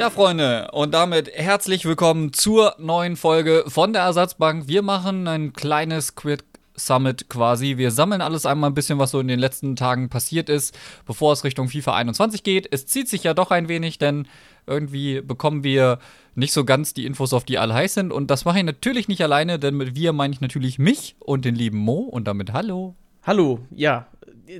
[0.00, 4.66] Ja, Freunde, und damit herzlich willkommen zur neuen Folge von der Ersatzbank.
[4.66, 6.42] Wir machen ein kleines Quick
[6.74, 7.76] Summit quasi.
[7.76, 10.74] Wir sammeln alles einmal ein bisschen, was so in den letzten Tagen passiert ist,
[11.04, 12.66] bevor es Richtung FIFA 21 geht.
[12.70, 14.26] Es zieht sich ja doch ein wenig, denn
[14.66, 15.98] irgendwie bekommen wir
[16.34, 18.10] nicht so ganz die Infos, auf die alle heiß sind.
[18.10, 21.44] Und das mache ich natürlich nicht alleine, denn mit wir meine ich natürlich mich und
[21.44, 22.94] den lieben Mo und damit Hallo.
[23.22, 24.06] Hallo, ja.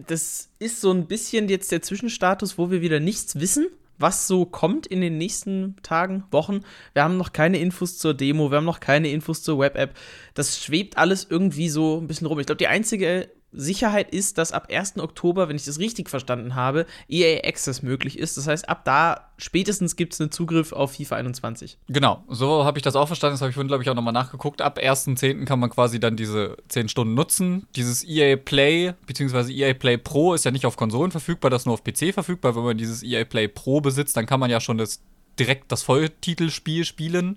[0.07, 3.69] Das ist so ein bisschen jetzt der Zwischenstatus, wo wir wieder nichts wissen
[4.01, 6.61] was so kommt in den nächsten Tagen, Wochen.
[6.93, 9.97] Wir haben noch keine Infos zur Demo, wir haben noch keine Infos zur Web-App.
[10.35, 12.39] Das schwebt alles irgendwie so ein bisschen rum.
[12.41, 14.99] Ich glaube, die einzige Sicherheit ist, dass ab 1.
[14.99, 18.37] Oktober, wenn ich das richtig verstanden habe, EA Access möglich ist.
[18.37, 21.79] Das heißt, ab da spätestens gibt es einen Zugriff auf FIFA 21.
[21.89, 23.35] Genau, so habe ich das auch verstanden.
[23.35, 24.63] Das habe ich vorhin, glaube ich, auch nochmal nachgeguckt.
[24.63, 25.45] Ab 1.10.
[25.47, 27.67] kann man quasi dann diese 10 Stunden nutzen.
[27.75, 29.53] Dieses EA Play bzw.
[29.53, 32.55] EA Play Pro ist ja nicht auf Konsolen verfügbar, das ist nur auf PC verfügbar.
[32.55, 35.01] Wenn man dieses EA Play Pro besitzt, dann kann man ja schon das,
[35.39, 37.37] direkt das Volltitelspiel spielen.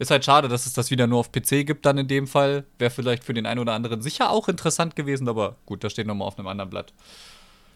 [0.00, 2.64] Ist halt schade, dass es das wieder nur auf PC gibt, dann in dem Fall.
[2.78, 6.06] Wäre vielleicht für den einen oder anderen sicher auch interessant gewesen, aber gut, das steht
[6.06, 6.94] nochmal auf einem anderen Blatt.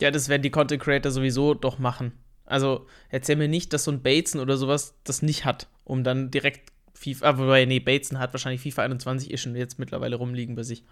[0.00, 2.12] Ja, das werden die Content Creator sowieso doch machen.
[2.46, 6.30] Also erzähl mir nicht, dass so ein Bateson oder sowas das nicht hat, um dann
[6.30, 7.26] direkt FIFA.
[7.26, 10.82] Ah, wobei, nee, Bateson hat wahrscheinlich FIFA 21 ist schon jetzt mittlerweile rumliegen bei sich.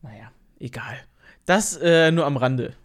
[0.00, 0.30] Naja,
[0.60, 0.96] egal.
[1.44, 2.76] Das äh, nur am Rande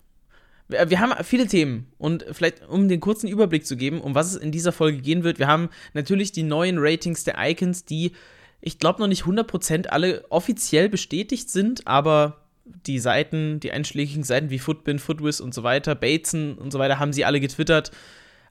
[0.68, 4.36] wir haben viele Themen und vielleicht um den kurzen Überblick zu geben, um was es
[4.36, 5.40] in dieser Folge gehen wird.
[5.40, 8.12] Wir haben natürlich die neuen Ratings der Icons, die
[8.60, 14.50] ich glaube noch nicht 100% alle offiziell bestätigt sind, aber die Seiten, die einschlägigen Seiten
[14.50, 17.92] wie Footbin, Footwiz und so weiter, Bateson und so weiter, haben sie alle getwittert.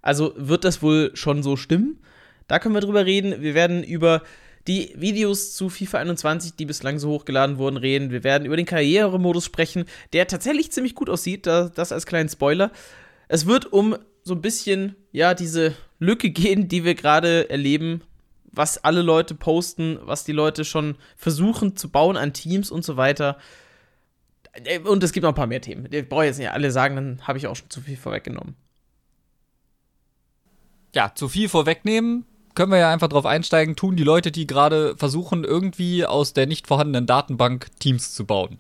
[0.01, 1.99] Also wird das wohl schon so stimmen.
[2.49, 3.43] Da können wir drüber reden.
[3.43, 4.23] Wir werden über
[4.67, 8.11] die Videos zu FIFA 21, die bislang so hochgeladen wurden, reden.
[8.11, 12.73] Wir werden über den Karrieremodus sprechen, der tatsächlich ziemlich gut aussieht, das als kleinen Spoiler.
[13.29, 18.03] Es wird um so ein bisschen, ja, diese Lücke gehen, die wir gerade erleben,
[18.51, 22.97] was alle Leute posten, was die Leute schon versuchen zu bauen an Teams und so
[22.97, 23.39] weiter.
[24.85, 25.87] Und es gibt noch ein paar mehr Themen.
[25.93, 28.57] Ich brauche jetzt nicht alle sagen, dann habe ich auch schon zu viel vorweggenommen.
[30.95, 32.25] Ja, zu viel vorwegnehmen
[32.57, 36.47] können wir ja einfach drauf einsteigen, tun die Leute, die gerade versuchen, irgendwie aus der
[36.47, 38.59] nicht vorhandenen Datenbank Teams zu bauen.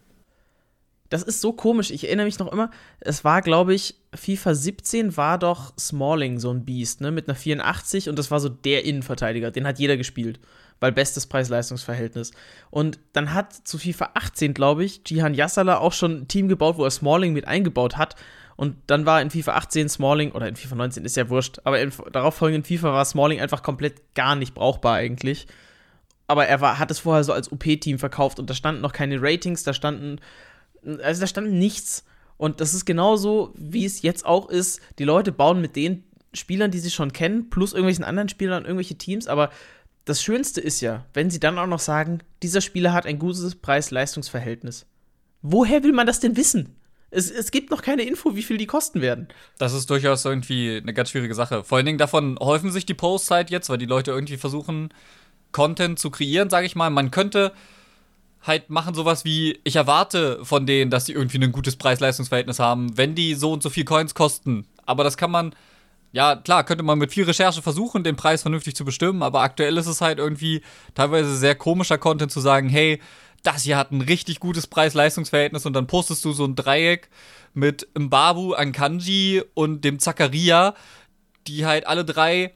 [1.09, 1.91] Das ist so komisch.
[1.91, 2.71] Ich erinnere mich noch immer,
[3.01, 7.37] es war, glaube ich, FIFA 17 war doch Smalling so ein Biest, ne, mit einer
[7.37, 9.51] 84 und das war so der Innenverteidiger.
[9.51, 10.41] Den hat jeder gespielt,
[10.81, 12.33] weil bestes Preis-Leistungs-Verhältnis.
[12.71, 16.77] Und dann hat zu FIFA 18, glaube ich, Jihan Yassala auch schon ein Team gebaut,
[16.77, 18.17] wo er Smalling mit eingebaut hat
[18.57, 21.81] und dann war in FIFA 18 Smalling, oder in FIFA 19 ist ja wurscht, aber
[21.81, 25.47] in darauf folgenden FIFA war Smalling einfach komplett gar nicht brauchbar eigentlich.
[26.27, 29.21] Aber er war, hat es vorher so als OP-Team verkauft und da standen noch keine
[29.21, 30.21] Ratings, da standen,
[31.03, 32.05] also da stand nichts.
[32.39, 34.81] Und das ist genauso, wie es jetzt auch ist.
[34.99, 38.97] Die Leute bauen mit den Spielern, die sie schon kennen, plus irgendwelchen anderen Spielern irgendwelche
[38.97, 39.51] Teams, aber
[40.07, 43.57] das Schönste ist ja, wenn sie dann auch noch sagen, dieser Spieler hat ein gutes
[43.57, 44.87] Preis-Leistungs-Verhältnis.
[45.43, 46.77] Woher will man das denn wissen?
[47.11, 49.29] Es, es gibt noch keine Info, wie viel die kosten werden.
[49.59, 51.65] Das ist durchaus irgendwie eine ganz schwierige Sache.
[51.65, 54.93] Vor allen Dingen davon häufen sich die Posts halt jetzt, weil die Leute irgendwie versuchen,
[55.53, 56.91] Content zu kreieren, sage ich mal.
[56.91, 57.53] Man könnte
[58.47, 62.97] halt machen sowas wie, ich erwarte von denen, dass sie irgendwie ein gutes Preis-Leistungs-Verhältnis haben,
[62.97, 64.67] wenn die so und so viel Coins kosten.
[64.85, 65.55] Aber das kann man,
[66.13, 69.77] ja, klar, könnte man mit viel Recherche versuchen, den Preis vernünftig zu bestimmen, aber aktuell
[69.77, 70.63] ist es halt irgendwie
[70.95, 73.01] teilweise sehr komischer Content zu sagen, hey,
[73.43, 77.09] das hier hat ein richtig gutes Preis-Leistungs-Verhältnis und dann postest du so ein Dreieck
[77.55, 80.75] mit Mbabu, Ankanji und dem Zakaria,
[81.47, 82.53] die halt alle drei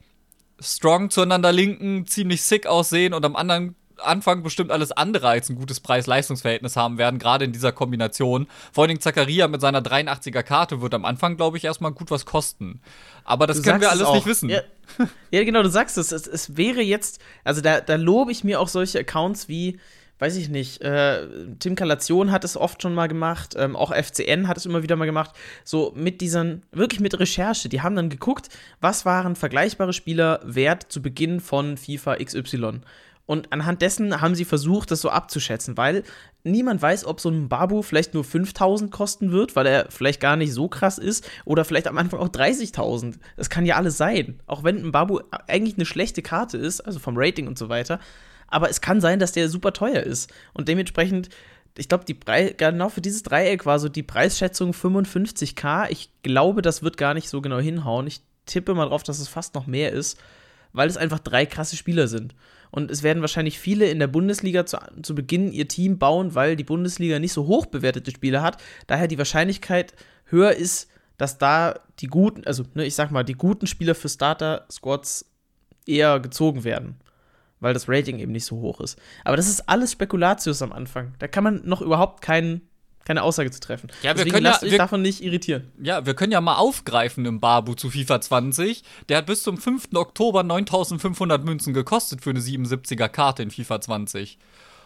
[0.59, 5.55] strong zueinander linken, ziemlich sick aussehen und am anderen Anfang bestimmt alles andere als ein
[5.55, 8.47] gutes Preis-Leistungs-Verhältnis haben werden, gerade in dieser Kombination.
[8.71, 12.25] Vor allem Zakaria mit seiner 83er Karte wird am Anfang, glaube ich, erstmal gut was
[12.25, 12.81] kosten.
[13.23, 14.49] Aber das du können wir alles nicht wissen.
[14.49, 14.61] Ja,
[15.31, 16.11] ja, genau, du sagst es.
[16.11, 16.27] es.
[16.27, 19.79] Es wäre jetzt, also da, da lobe ich mir auch solche Accounts wie
[20.21, 21.27] weiß ich nicht, äh,
[21.57, 24.95] Tim Kalation hat es oft schon mal gemacht, ähm, auch FCN hat es immer wieder
[24.95, 25.31] mal gemacht,
[25.63, 30.85] so mit diesen, wirklich mit Recherche, die haben dann geguckt, was waren vergleichbare Spieler wert
[30.89, 32.81] zu Beginn von FIFA XY.
[33.25, 36.03] Und anhand dessen haben sie versucht, das so abzuschätzen, weil
[36.43, 40.35] niemand weiß, ob so ein Babu vielleicht nur 5000 kosten wird, weil er vielleicht gar
[40.35, 43.15] nicht so krass ist, oder vielleicht am Anfang auch 30.000.
[43.37, 44.39] Das kann ja alles sein.
[44.45, 47.99] Auch wenn ein Babu eigentlich eine schlechte Karte ist, also vom Rating und so weiter
[48.51, 50.31] aber es kann sein, dass der super teuer ist.
[50.53, 51.29] Und dementsprechend,
[51.77, 55.89] ich glaube, die Preis, genau für dieses Dreieck war so die Preisschätzung 55k.
[55.89, 58.07] Ich glaube, das wird gar nicht so genau hinhauen.
[58.07, 60.19] Ich tippe mal drauf, dass es fast noch mehr ist,
[60.73, 62.35] weil es einfach drei krasse Spieler sind.
[62.71, 66.55] Und es werden wahrscheinlich viele in der Bundesliga zu, zu Beginn ihr Team bauen, weil
[66.55, 68.61] die Bundesliga nicht so hoch bewertete Spieler hat.
[68.87, 69.93] Daher die Wahrscheinlichkeit
[70.25, 70.87] höher ist,
[71.17, 75.25] dass da die guten, also ne, ich sag mal, die guten Spieler für Starter-Squads
[75.85, 76.95] eher gezogen werden,
[77.61, 78.99] weil das Rating eben nicht so hoch ist.
[79.23, 81.13] Aber das ist alles Spekulatius am Anfang.
[81.19, 82.67] Da kann man noch überhaupt keinen
[83.05, 83.91] keine Aussage zu treffen.
[84.03, 85.71] Ja, wir können lasst ja, davon nicht irritieren.
[85.81, 88.83] Ja, wir können ja mal aufgreifen im Babu zu FIFA 20.
[89.09, 89.89] Der hat bis zum 5.
[89.95, 94.37] Oktober 9500 Münzen gekostet für eine 77er Karte in FIFA 20.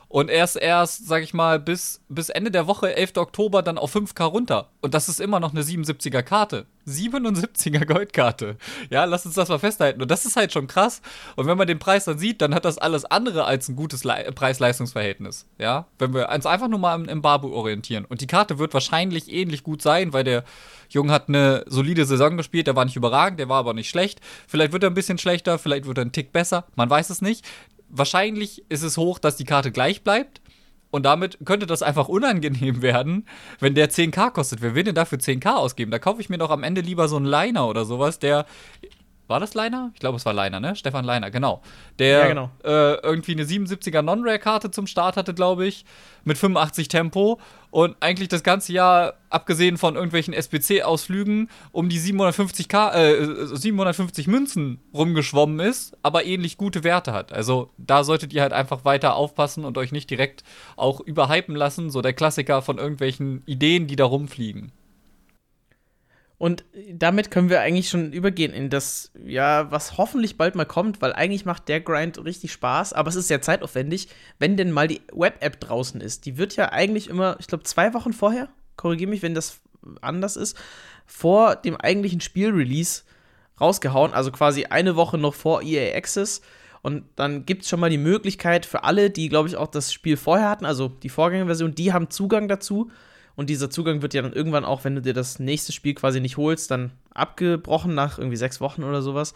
[0.07, 3.17] Und erst erst, sag ich mal, bis, bis Ende der Woche, 11.
[3.17, 4.69] Oktober, dann auf 5K runter.
[4.81, 6.67] Und das ist immer noch eine 77er Karte.
[6.87, 8.57] 77er Goldkarte.
[8.89, 10.01] Ja, lass uns das mal festhalten.
[10.01, 11.01] Und das ist halt schon krass.
[11.35, 14.03] Und wenn man den Preis dann sieht, dann hat das alles andere als ein gutes
[14.03, 15.47] Preis-Leistungs-Verhältnis.
[15.57, 18.05] Ja, wenn wir uns einfach nur mal im, im Babu orientieren.
[18.05, 20.43] Und die Karte wird wahrscheinlich ähnlich gut sein, weil der
[20.89, 22.67] Junge hat eine solide Saison gespielt.
[22.67, 24.21] Der war nicht überragend, der war aber nicht schlecht.
[24.47, 26.65] Vielleicht wird er ein bisschen schlechter, vielleicht wird er ein Tick besser.
[26.75, 27.43] Man weiß es nicht
[27.97, 30.42] wahrscheinlich ist es hoch, dass die Karte gleich bleibt.
[30.92, 33.27] Und damit könnte das einfach unangenehm werden,
[33.59, 34.62] wenn der 10k kostet.
[34.62, 35.92] Wer will denn dafür 10k ausgeben?
[35.92, 38.45] Da kaufe ich mir doch am Ende lieber so einen Liner oder sowas, der
[39.27, 39.92] war das Leiner?
[39.94, 40.75] Ich glaube, es war Leiner, ne?
[40.75, 41.62] Stefan Leiner, genau.
[41.98, 42.50] Der ja, genau.
[42.63, 45.86] Äh, irgendwie eine 77er Non-Rare-Karte zum Start hatte, glaube ich,
[46.24, 47.39] mit 85 Tempo
[47.72, 54.80] und eigentlich das ganze Jahr, abgesehen von irgendwelchen SBC-Ausflügen, um die 750K, äh, 750 Münzen
[54.94, 57.33] rumgeschwommen ist, aber ähnlich gute Werte hat.
[57.33, 60.44] Also da solltet ihr halt einfach weiter aufpassen und euch nicht direkt
[60.75, 64.72] auch überhypen lassen, so der Klassiker von irgendwelchen Ideen, die da rumfliegen.
[66.37, 71.01] Und damit können wir eigentlich schon übergehen in das, ja, was hoffentlich bald mal kommt,
[71.01, 74.87] weil eigentlich macht der Grind richtig Spaß, aber es ist sehr zeitaufwendig, wenn denn mal
[74.89, 76.25] die Web-App draußen ist.
[76.25, 79.61] Die wird ja eigentlich immer, ich glaube, zwei Wochen vorher, korrigiere mich, wenn das
[80.01, 80.57] anders ist,
[81.05, 83.03] vor dem eigentlichen Spielrelease
[83.61, 86.41] rausgehauen, also quasi eine Woche noch vor EA Access.
[86.81, 89.93] Und dann gibt es schon mal die Möglichkeit für alle, die, glaube ich, auch das
[89.93, 92.91] Spiel vorher hatten, also die Vorgängerversion, die haben Zugang dazu.
[93.35, 96.19] Und dieser Zugang wird ja dann irgendwann auch, wenn du dir das nächste Spiel quasi
[96.19, 99.33] nicht holst, dann abgebrochen nach irgendwie sechs Wochen oder sowas.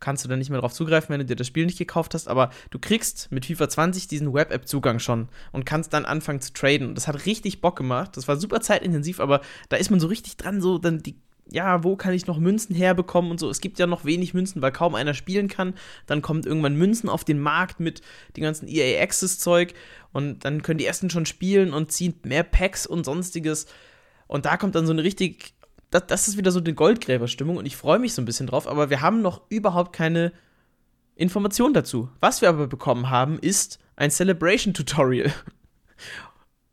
[0.00, 2.28] Kannst du dann nicht mehr darauf zugreifen, wenn du dir das Spiel nicht gekauft hast.
[2.28, 6.88] Aber du kriegst mit FIFA 20 diesen Web-App-Zugang schon und kannst dann anfangen zu traden.
[6.88, 8.16] Und das hat richtig Bock gemacht.
[8.16, 11.16] Das war super zeitintensiv, aber da ist man so richtig dran, so dann die
[11.50, 13.50] ja, wo kann ich noch Münzen herbekommen und so.
[13.50, 15.74] Es gibt ja noch wenig Münzen, weil kaum einer spielen kann.
[16.06, 18.00] Dann kommt irgendwann Münzen auf den Markt mit
[18.36, 19.74] dem ganzen EA Access Zeug
[20.12, 23.66] und dann können die ersten schon spielen und ziehen mehr Packs und sonstiges.
[24.26, 25.54] Und da kommt dann so eine richtig,
[25.90, 28.66] das, das ist wieder so eine Goldgräberstimmung und ich freue mich so ein bisschen drauf,
[28.66, 30.32] aber wir haben noch überhaupt keine
[31.16, 32.08] Information dazu.
[32.20, 35.32] Was wir aber bekommen haben, ist ein Celebration Tutorial.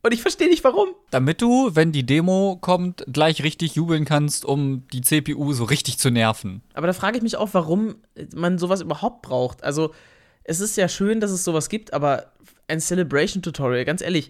[0.02, 0.90] Und ich verstehe nicht warum.
[1.12, 5.98] Damit du, wenn die Demo kommt, gleich richtig jubeln kannst, um die CPU so richtig
[6.00, 6.62] zu nerven.
[6.74, 7.96] Aber da frage ich mich auch, warum
[8.34, 9.64] man sowas überhaupt braucht.
[9.64, 9.94] Also,
[10.46, 12.32] es ist ja schön, dass es sowas gibt, aber
[12.68, 14.30] ein Celebration-Tutorial, ganz ehrlich,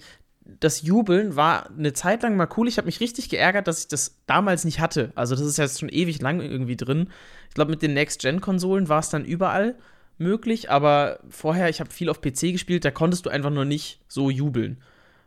[0.60, 2.68] das Jubeln war eine Zeit lang mal cool.
[2.68, 5.12] Ich habe mich richtig geärgert, dass ich das damals nicht hatte.
[5.14, 7.10] Also, das ist jetzt schon ewig lang irgendwie drin.
[7.50, 9.76] Ich glaube, mit den Next-Gen-Konsolen war es dann überall
[10.18, 14.00] möglich, aber vorher, ich habe viel auf PC gespielt, da konntest du einfach nur nicht
[14.08, 14.82] so jubeln.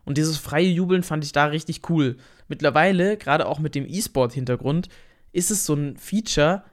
[0.05, 2.17] Und dieses freie Jubeln fand ich da richtig cool.
[2.47, 4.89] Mittlerweile, gerade auch mit dem E-Sport-Hintergrund,
[5.31, 6.63] ist es so ein Feature,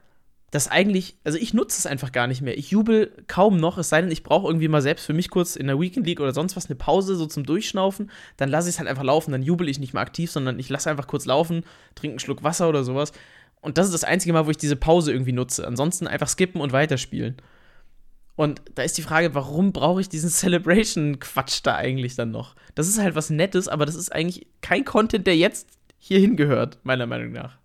[0.50, 2.58] das eigentlich, also ich nutze es einfach gar nicht mehr.
[2.58, 5.54] Ich jubel kaum noch, es sei denn, ich brauche irgendwie mal selbst für mich kurz
[5.54, 8.10] in der Weekend League oder sonst was eine Pause, so zum Durchschnaufen.
[8.36, 10.68] Dann lasse ich es halt einfach laufen, dann jubel ich nicht mehr aktiv, sondern ich
[10.68, 11.62] lasse einfach kurz laufen,
[11.94, 13.12] trinke einen Schluck Wasser oder sowas.
[13.60, 15.66] Und das ist das einzige Mal, wo ich diese Pause irgendwie nutze.
[15.66, 17.36] Ansonsten einfach skippen und weiterspielen.
[18.36, 22.54] Und da ist die Frage, warum brauche ich diesen Celebration-Quatsch da eigentlich dann noch?
[22.74, 25.68] Das ist halt was Nettes, aber das ist eigentlich kein Content, der jetzt
[25.98, 27.58] hier hingehört, meiner Meinung nach.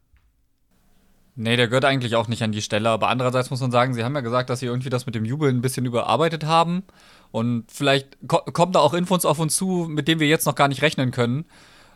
[1.38, 2.90] Nee, der gehört eigentlich auch nicht an die Stelle.
[2.90, 5.26] Aber andererseits muss man sagen, sie haben ja gesagt, dass sie irgendwie das mit dem
[5.26, 6.84] Jubeln ein bisschen überarbeitet haben.
[7.32, 10.56] Und vielleicht ko kommen da auch Infos auf uns zu, mit denen wir jetzt noch
[10.56, 11.46] gar nicht rechnen können.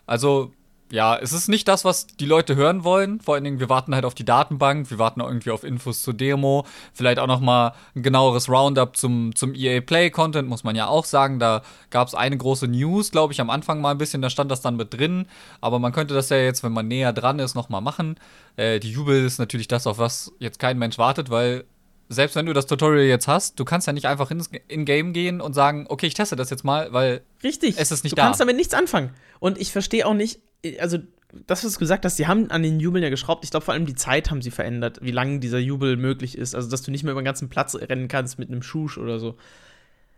[0.05, 0.51] Also,
[0.91, 3.19] ja, es ist nicht das, was die Leute hören wollen.
[3.22, 6.13] Vor allen Dingen, wir warten halt auf die Datenbank, wir warten irgendwie auf Infos zur
[6.13, 10.75] Demo, vielleicht auch noch mal ein genaueres Roundup zum, zum EA Play Content, muss man
[10.75, 11.39] ja auch sagen.
[11.39, 14.50] Da gab es eine große News, glaube ich, am Anfang mal ein bisschen, da stand
[14.50, 15.27] das dann mit drin.
[15.62, 18.15] Aber man könnte das ja jetzt, wenn man näher dran ist, noch mal machen.
[18.55, 21.65] Äh, die Jubel ist natürlich das, auf was jetzt kein Mensch wartet, weil
[22.10, 25.41] selbst wenn du das Tutorial jetzt hast, du kannst ja nicht einfach ins in-Game gehen
[25.41, 27.75] und sagen, okay, ich teste das jetzt mal, weil Richtig.
[27.77, 28.24] es ist nicht du da.
[28.24, 29.12] Du kannst damit nichts anfangen.
[29.39, 30.39] Und ich verstehe auch nicht,
[30.79, 30.99] also
[31.31, 33.43] das, was du gesagt hast, sie haben an den Jubeln ja geschraubt.
[33.43, 36.55] Ich glaube, vor allem die Zeit haben sie verändert, wie lange dieser Jubel möglich ist.
[36.55, 39.19] Also, dass du nicht mehr über den ganzen Platz rennen kannst mit einem Schusch oder
[39.19, 39.37] so.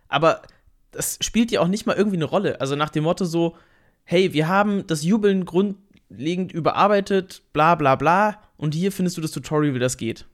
[0.08, 0.42] Aber
[0.90, 2.60] das spielt ja auch nicht mal irgendwie eine Rolle.
[2.60, 3.56] Also nach dem Motto so,
[4.04, 9.32] hey, wir haben das Jubeln grundlegend überarbeitet, bla bla bla, und hier findest du das
[9.32, 10.26] Tutorial, wie das geht.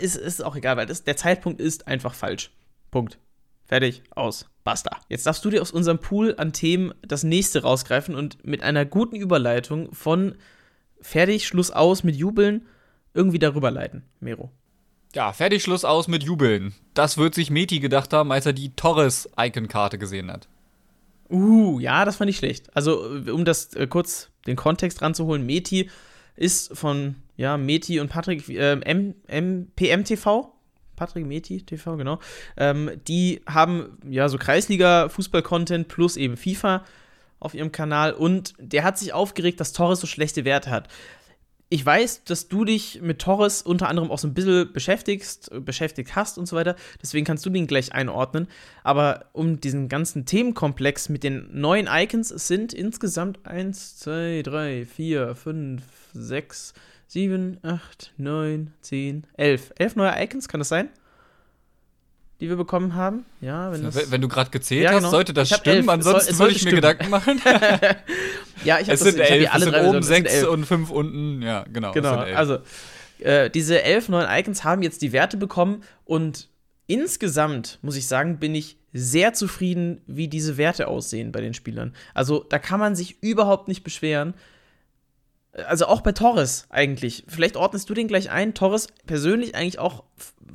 [0.00, 2.50] Ist, ist auch egal, weil das, der Zeitpunkt ist einfach falsch.
[2.90, 3.18] Punkt.
[3.66, 4.46] Fertig, aus.
[4.64, 4.96] Basta.
[5.08, 8.84] Jetzt darfst du dir aus unserem Pool an Themen das nächste rausgreifen und mit einer
[8.84, 10.36] guten Überleitung von
[11.00, 12.66] fertig, Schluss aus mit Jubeln
[13.14, 14.50] irgendwie darüber leiten, Mero.
[15.14, 16.74] Ja, fertig, Schluss aus mit Jubeln.
[16.94, 20.48] Das wird sich Meti gedacht haben, als er die Torres-Icon-Karte gesehen hat.
[21.30, 22.76] Uh, ja, das fand ich schlecht.
[22.76, 25.90] Also, um das äh, kurz den Kontext ranzuholen, Meti
[26.36, 30.52] ist von, ja, Meti und Patrick, äh, M, M, PMTV,
[30.96, 32.18] Patrick Meti TV, genau.
[32.56, 36.84] Ähm, die haben ja so Kreisliga-Fußball-Content plus eben FIFA
[37.38, 40.88] auf ihrem Kanal und der hat sich aufgeregt, dass Torres so schlechte Werte hat.
[41.68, 46.14] Ich weiß, dass du dich mit Torres unter anderem auch so ein bisschen beschäftigst, beschäftigt
[46.14, 46.76] hast und so weiter.
[47.02, 48.46] Deswegen kannst du den gleich einordnen.
[48.84, 55.34] Aber um diesen ganzen Themenkomplex mit den neuen Icons, sind insgesamt 1, 2, 3, 4,
[55.34, 56.74] 5, 6,
[57.08, 59.72] 7, 8, 9, 10, 11.
[59.78, 60.88] 11 neue Icons, kann das sein?
[62.40, 63.24] Die wir bekommen haben?
[63.40, 65.04] Ja, wenn, das wenn du gerade gezählt ja, genau.
[65.04, 65.76] hast, sollte das stimmen.
[65.78, 65.88] Elf.
[65.88, 67.40] Ansonsten würde ich mir Gedanken machen.
[68.64, 71.40] ja, ich habe das sind elf, ich alle es sind oben sechs und fünf unten.
[71.40, 71.92] Ja, genau.
[71.92, 72.58] Genau, also
[73.20, 76.48] äh, diese elf neuen Icons haben jetzt die Werte bekommen und
[76.86, 81.94] insgesamt, muss ich sagen, bin ich sehr zufrieden, wie diese Werte aussehen bei den Spielern.
[82.14, 84.34] Also da kann man sich überhaupt nicht beschweren.
[85.66, 87.24] Also auch bei Torres eigentlich.
[87.28, 88.52] Vielleicht ordnest du den gleich ein.
[88.54, 90.04] Torres persönlich eigentlich auch,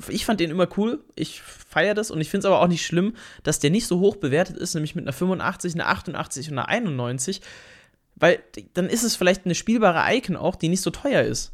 [0.08, 1.04] ich fand den immer cool.
[1.16, 4.00] Ich feiere das und ich finde es aber auch nicht schlimm, dass der nicht so
[4.00, 7.42] hoch bewertet ist, nämlich mit einer 85, einer 88 und einer 91.
[8.16, 8.40] Weil
[8.74, 11.52] dann ist es vielleicht eine spielbare Icon auch, die nicht so teuer ist.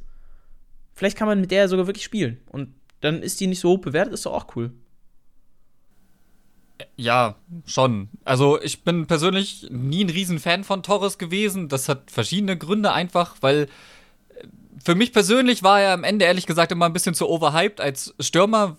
[0.94, 2.42] Vielleicht kann man mit der sogar wirklich spielen.
[2.48, 4.72] Und dann ist die nicht so hoch bewertet, ist doch auch cool.
[6.96, 8.10] Ja, schon.
[8.24, 11.70] Also ich bin persönlich nie ein Riesenfan von Torres gewesen.
[11.70, 13.64] Das hat verschiedene Gründe einfach, weil
[14.30, 14.48] äh,
[14.84, 18.14] für mich persönlich war er am Ende ehrlich gesagt immer ein bisschen zu overhyped als
[18.20, 18.78] Stürmer.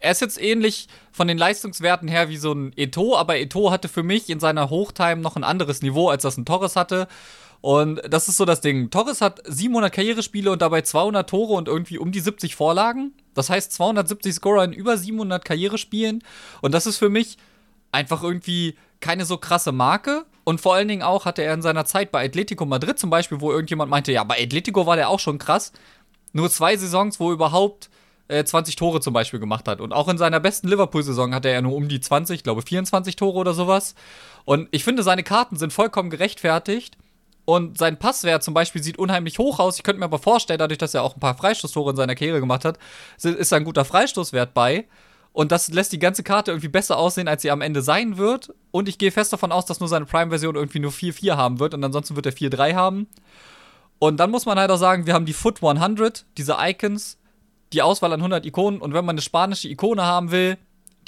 [0.00, 3.88] Er ist jetzt ähnlich von den Leistungswerten her wie so ein Eto, aber Eto hatte
[3.88, 7.08] für mich in seiner Hochtime noch ein anderes Niveau, als das ein Torres hatte.
[7.60, 8.90] Und das ist so das Ding.
[8.90, 13.12] Torres hat 700 Karrierespiele und dabei 200 Tore und irgendwie um die 70 Vorlagen.
[13.34, 16.22] Das heißt 270 Scorer in über 700 Karrierespielen.
[16.60, 17.36] Und das ist für mich
[17.90, 20.24] einfach irgendwie keine so krasse Marke.
[20.44, 23.40] Und vor allen Dingen auch hatte er in seiner Zeit bei Atletico Madrid zum Beispiel,
[23.40, 25.72] wo irgendjemand meinte, ja, bei Atletico war der auch schon krass.
[26.32, 27.90] Nur zwei Saisons, wo er überhaupt
[28.28, 29.80] äh, 20 Tore zum Beispiel gemacht hat.
[29.80, 33.16] Und auch in seiner besten Liverpool-Saison hatte er nur um die 20, ich glaube 24
[33.16, 33.94] Tore oder sowas.
[34.44, 36.96] Und ich finde, seine Karten sind vollkommen gerechtfertigt.
[37.48, 39.78] Und sein Passwert zum Beispiel sieht unheimlich hoch aus.
[39.78, 42.40] Ich könnte mir aber vorstellen, dadurch, dass er auch ein paar Freistoßtore in seiner Karriere
[42.40, 42.78] gemacht hat,
[43.16, 44.86] ist da ein guter Freistoßwert bei.
[45.32, 48.52] Und das lässt die ganze Karte irgendwie besser aussehen, als sie am Ende sein wird.
[48.70, 51.72] Und ich gehe fest davon aus, dass nur seine Prime-Version irgendwie nur 4-4 haben wird
[51.72, 53.06] und ansonsten wird er 4-3 haben.
[53.98, 57.16] Und dann muss man halt auch sagen, wir haben die Foot 100, diese Icons,
[57.72, 58.78] die Auswahl an 100 Ikonen.
[58.78, 60.58] Und wenn man eine spanische Ikone haben will,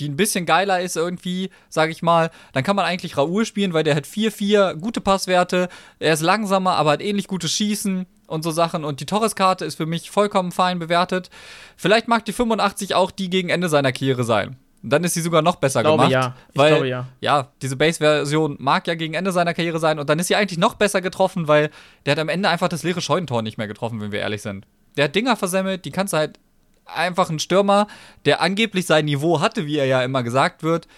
[0.01, 3.73] die ein bisschen geiler ist irgendwie, sag ich mal, dann kann man eigentlich Raoul spielen,
[3.73, 8.43] weil der hat 4-4, gute Passwerte, er ist langsamer, aber hat ähnlich gutes Schießen und
[8.43, 8.85] so Sachen.
[8.85, 11.31] Und die Torres-Karte ist für mich vollkommen fein bewertet.
[11.77, 14.57] Vielleicht mag die 85 auch die gegen Ende seiner Karriere sein.
[14.83, 16.13] Dann ist sie sogar noch besser ich glaube, gemacht.
[16.13, 16.37] Ja.
[16.53, 17.07] Ich weil, glaube, ja.
[17.21, 19.99] Ja, diese Base-Version mag ja gegen Ende seiner Karriere sein.
[19.99, 21.71] Und dann ist sie eigentlich noch besser getroffen, weil
[22.07, 24.67] der hat am Ende einfach das leere Scheunentor nicht mehr getroffen, wenn wir ehrlich sind.
[24.97, 26.39] Der hat Dinger versemmelt, die kannst du halt
[26.87, 27.87] einfach einen Stürmer,
[28.25, 30.89] der angeblich sein Niveau hatte, wie er ja immer gesagt wird,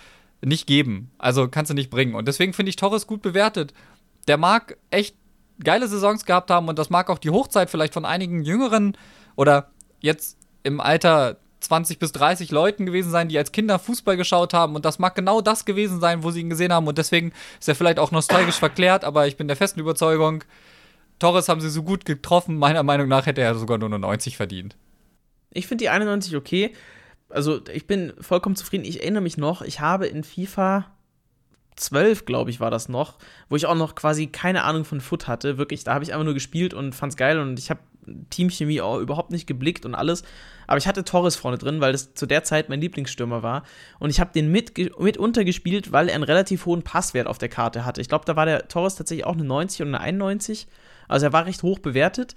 [0.41, 1.11] nicht geben.
[1.19, 2.15] Also kannst du nicht bringen.
[2.15, 3.73] Und deswegen finde ich Torres gut bewertet.
[4.29, 5.17] Der mag echt
[5.62, 8.97] geile Saisons gehabt haben und das mag auch die Hochzeit vielleicht von einigen jüngeren
[9.37, 9.71] oder
[10.01, 14.75] jetzt im Alter 20 bis 30 Leuten gewesen sein, die als Kinder Fußball geschaut haben.
[14.75, 16.87] Und das mag genau das gewesen sein, wo sie ihn gesehen haben.
[16.89, 20.45] Und deswegen ist er vielleicht auch nostalgisch verklärt, aber ich bin der festen Überzeugung,
[21.19, 22.59] Torres haben sie so gut getroffen.
[22.59, 24.77] Meiner Meinung nach hätte er sogar nur 90 verdient.
[25.54, 26.73] Ich finde die 91 okay.
[27.28, 28.85] Also ich bin vollkommen zufrieden.
[28.85, 30.90] Ich erinnere mich noch, ich habe in FIFA
[31.76, 33.18] 12, glaube ich, war das noch,
[33.49, 35.56] wo ich auch noch quasi keine Ahnung von Foot hatte.
[35.59, 37.80] Wirklich, da habe ich einfach nur gespielt und fand's geil und ich habe
[38.30, 40.23] Teamchemie auch überhaupt nicht geblickt und alles.
[40.66, 43.62] Aber ich hatte Torres vorne drin, weil das zu der Zeit mein Lieblingsstürmer war.
[43.99, 47.49] Und ich habe den mit, mit untergespielt, weil er einen relativ hohen Passwert auf der
[47.49, 48.00] Karte hatte.
[48.00, 50.66] Ich glaube, da war der Torres tatsächlich auch eine 90 und eine 91.
[51.09, 52.35] Also er war recht hoch bewertet.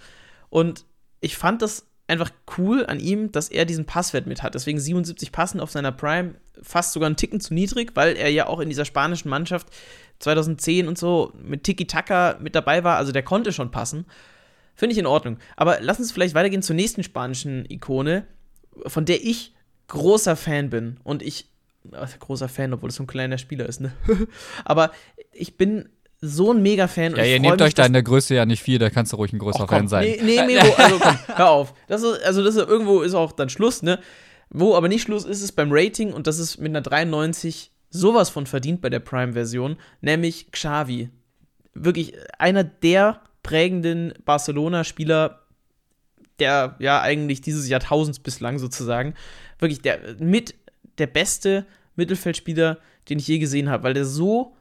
[0.50, 0.86] Und
[1.22, 4.56] ich fand das einfach cool an ihm, dass er diesen Passwert mit hat.
[4.56, 8.48] Deswegen 77 Passen auf seiner Prime, fast sogar einen Ticken zu niedrig, weil er ja
[8.48, 9.68] auch in dieser spanischen Mannschaft
[10.20, 12.98] 2010 und so mit Tiki-Taka mit dabei war.
[12.98, 14.06] Also der konnte schon passen.
[14.76, 15.38] Finde ich in Ordnung.
[15.56, 18.28] Aber lass uns vielleicht weitergehen zur nächsten spanischen Ikone,
[18.86, 19.56] von der ich
[19.88, 21.00] großer Fan bin.
[21.04, 21.50] Und ich,
[21.92, 23.94] also großer Fan, obwohl es so ein kleiner Spieler ist, ne?
[24.66, 24.92] Aber
[25.32, 25.90] ich bin
[26.26, 27.16] so ein Mega-Fan.
[27.16, 29.34] Ja, ihr nehmt euch da in der Größe ja nicht viel, da kannst du ruhig
[29.34, 30.06] ein größerer Fan sein.
[30.22, 31.74] Nee, nee, Miro, also komm, hör auf.
[31.88, 34.00] Das ist, also das ist, irgendwo ist auch dann Schluss, ne?
[34.50, 38.30] Wo aber nicht Schluss ist, ist beim Rating und das ist mit einer 93 sowas
[38.30, 41.10] von verdient bei der Prime-Version, nämlich Xavi.
[41.74, 45.42] Wirklich einer der prägenden Barcelona-Spieler
[46.40, 49.14] der ja eigentlich dieses Jahrtausends bislang sozusagen.
[49.60, 50.56] Wirklich der mit
[50.98, 51.66] der beste
[51.96, 52.78] Mittelfeldspieler,
[53.10, 54.55] den ich je gesehen habe, weil der so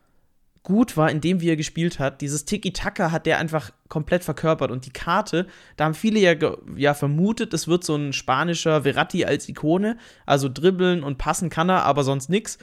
[0.65, 2.23] gut war in dem, wie er gespielt hat.
[2.23, 4.71] Dieses Tiki-Taka hat der einfach komplett verkörpert.
[4.71, 6.35] Und die Karte, da haben viele ja,
[6.75, 9.99] ja vermutet, es wird so ein spanischer Verratti als Ikone.
[10.27, 12.59] Also dribbeln und passen kann er, aber sonst nix.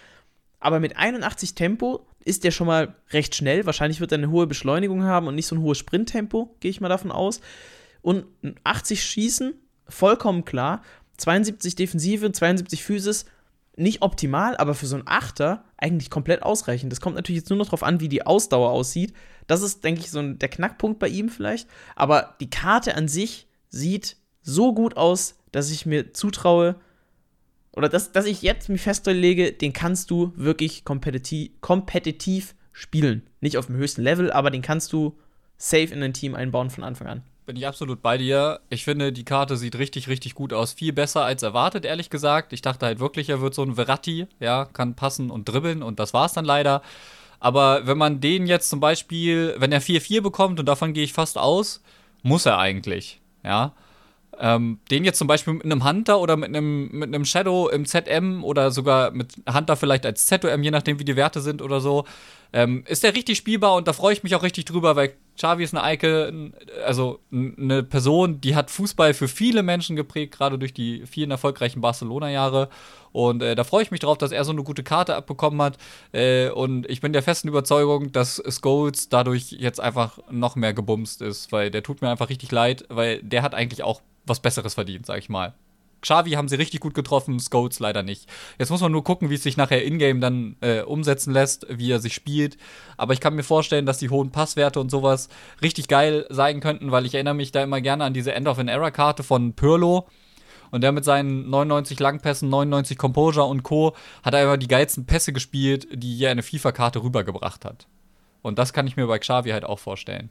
[0.60, 3.67] Aber mit 81 Tempo ist der schon mal recht schnell.
[3.67, 6.81] Wahrscheinlich wird er eine hohe Beschleunigung haben und nicht so ein hohes Sprinttempo, gehe ich
[6.81, 7.39] mal davon aus.
[8.01, 8.25] Und
[8.63, 9.53] 80 Schießen,
[9.88, 10.81] vollkommen klar.
[11.17, 13.25] 72 Defensive, 72 Physis,
[13.78, 16.92] nicht optimal, aber für so einen Achter eigentlich komplett ausreichend.
[16.92, 19.13] Das kommt natürlich jetzt nur noch darauf an, wie die Ausdauer aussieht.
[19.48, 21.68] Das ist, denke ich, so ein, der Knackpunkt bei ihm vielleicht.
[21.96, 26.75] Aber die Karte an sich sieht so gut aus, dass ich mir zutraue,
[27.74, 33.24] oder dass, dass ich jetzt mich festlege, den kannst du wirklich kompetitiv, kompetitiv spielen.
[33.40, 35.18] Nicht auf dem höchsten Level, aber den kannst du
[35.58, 37.24] safe in ein Team einbauen von Anfang an.
[37.51, 38.62] Bin ich absolut bei dir.
[38.70, 40.72] Ich finde, die Karte sieht richtig, richtig gut aus.
[40.72, 42.53] Viel besser als erwartet, ehrlich gesagt.
[42.53, 46.00] Ich dachte halt wirklich, er wird so ein Verratti, ja, kann passen und dribbeln und
[46.00, 46.81] das war es dann leider.
[47.41, 51.12] Aber wenn man den jetzt zum Beispiel, wenn er 4-4 bekommt, und davon gehe ich
[51.12, 51.84] fast aus,
[52.24, 53.74] muss er eigentlich, ja.
[54.39, 57.86] Ähm, den jetzt zum Beispiel mit einem Hunter oder mit einem, mit einem Shadow im
[57.86, 61.81] ZM oder sogar mit Hunter vielleicht als ZOM, je nachdem wie die Werte sind oder
[61.81, 62.05] so,
[62.53, 65.63] ähm, ist der richtig spielbar und da freue ich mich auch richtig drüber, weil Xavi
[65.63, 66.51] ist eine Eike,
[66.86, 71.81] also eine Person, die hat Fußball für viele Menschen geprägt, gerade durch die vielen erfolgreichen
[71.81, 72.69] Barcelona-Jahre.
[73.12, 75.79] Und äh, da freue ich mich drauf, dass er so eine gute Karte abbekommen hat.
[76.12, 81.24] Äh, und ich bin der festen Überzeugung, dass Scholes dadurch jetzt einfach noch mehr gebumst
[81.24, 84.75] ist, weil der tut mir einfach richtig leid, weil der hat eigentlich auch was Besseres
[84.75, 85.55] verdient, sag ich mal.
[86.01, 88.27] Xavi haben sie richtig gut getroffen, Scholes leider nicht.
[88.58, 91.91] Jetzt muss man nur gucken, wie es sich nachher in-game dann äh, umsetzen lässt, wie
[91.91, 92.58] er sich spielt.
[92.98, 95.29] Aber ich kann mir vorstellen, dass die hohen Passwerte und sowas
[95.62, 99.53] richtig geil sein könnten, weil ich erinnere mich da immer gerne an diese End-of-an-Era-Karte von
[99.53, 100.08] Pirlo.
[100.72, 103.94] Und der mit seinen 99 Langpässen, 99 Composure und Co.
[104.24, 107.87] hat immer die geilsten Pässe gespielt, die je eine FIFA-Karte rübergebracht hat.
[108.42, 110.29] Und das kann ich mir bei Xavi halt auch vorstellen.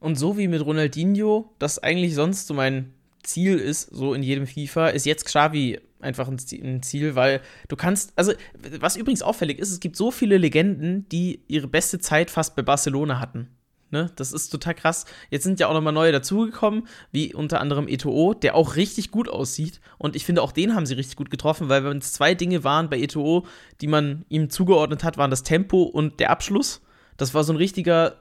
[0.00, 4.46] Und so wie mit Ronaldinho, das eigentlich sonst so mein Ziel ist, so in jedem
[4.46, 8.32] FIFA, ist jetzt Xavi einfach ein Ziel, weil du kannst, also
[8.80, 12.62] was übrigens auffällig ist, es gibt so viele Legenden, die ihre beste Zeit fast bei
[12.62, 13.48] Barcelona hatten.
[13.90, 14.10] Ne?
[14.16, 15.06] Das ist total krass.
[15.30, 19.28] Jetzt sind ja auch nochmal neue dazugekommen, wie unter anderem Eto'o, der auch richtig gut
[19.28, 19.80] aussieht.
[19.96, 22.64] Und ich finde, auch den haben sie richtig gut getroffen, weil wenn es zwei Dinge
[22.64, 23.46] waren bei Eto'o,
[23.80, 26.82] die man ihm zugeordnet hat, waren das Tempo und der Abschluss.
[27.16, 28.16] Das war so ein richtiger,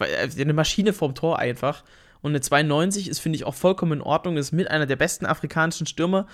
[0.00, 1.84] eine Maschine vorm Tor einfach.
[2.22, 4.36] Und eine 92 ist, finde ich, auch vollkommen in Ordnung.
[4.36, 6.26] Ist mit einer der besten afrikanischen Stürmer,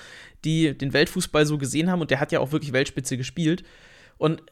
[0.44, 2.00] die den Weltfußball so gesehen haben.
[2.00, 3.64] Und der hat ja auch wirklich Weltspitze gespielt.
[4.18, 4.42] Und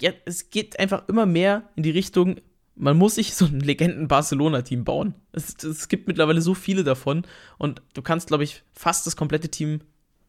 [0.00, 2.36] ja, es geht einfach immer mehr in die Richtung,
[2.78, 5.14] man muss sich so ein Legenden-Barcelona-Team bauen.
[5.32, 7.24] Es, es, gibt mittlerweile so viele davon.
[7.58, 9.80] Und du kannst, glaube ich, fast das komplette Team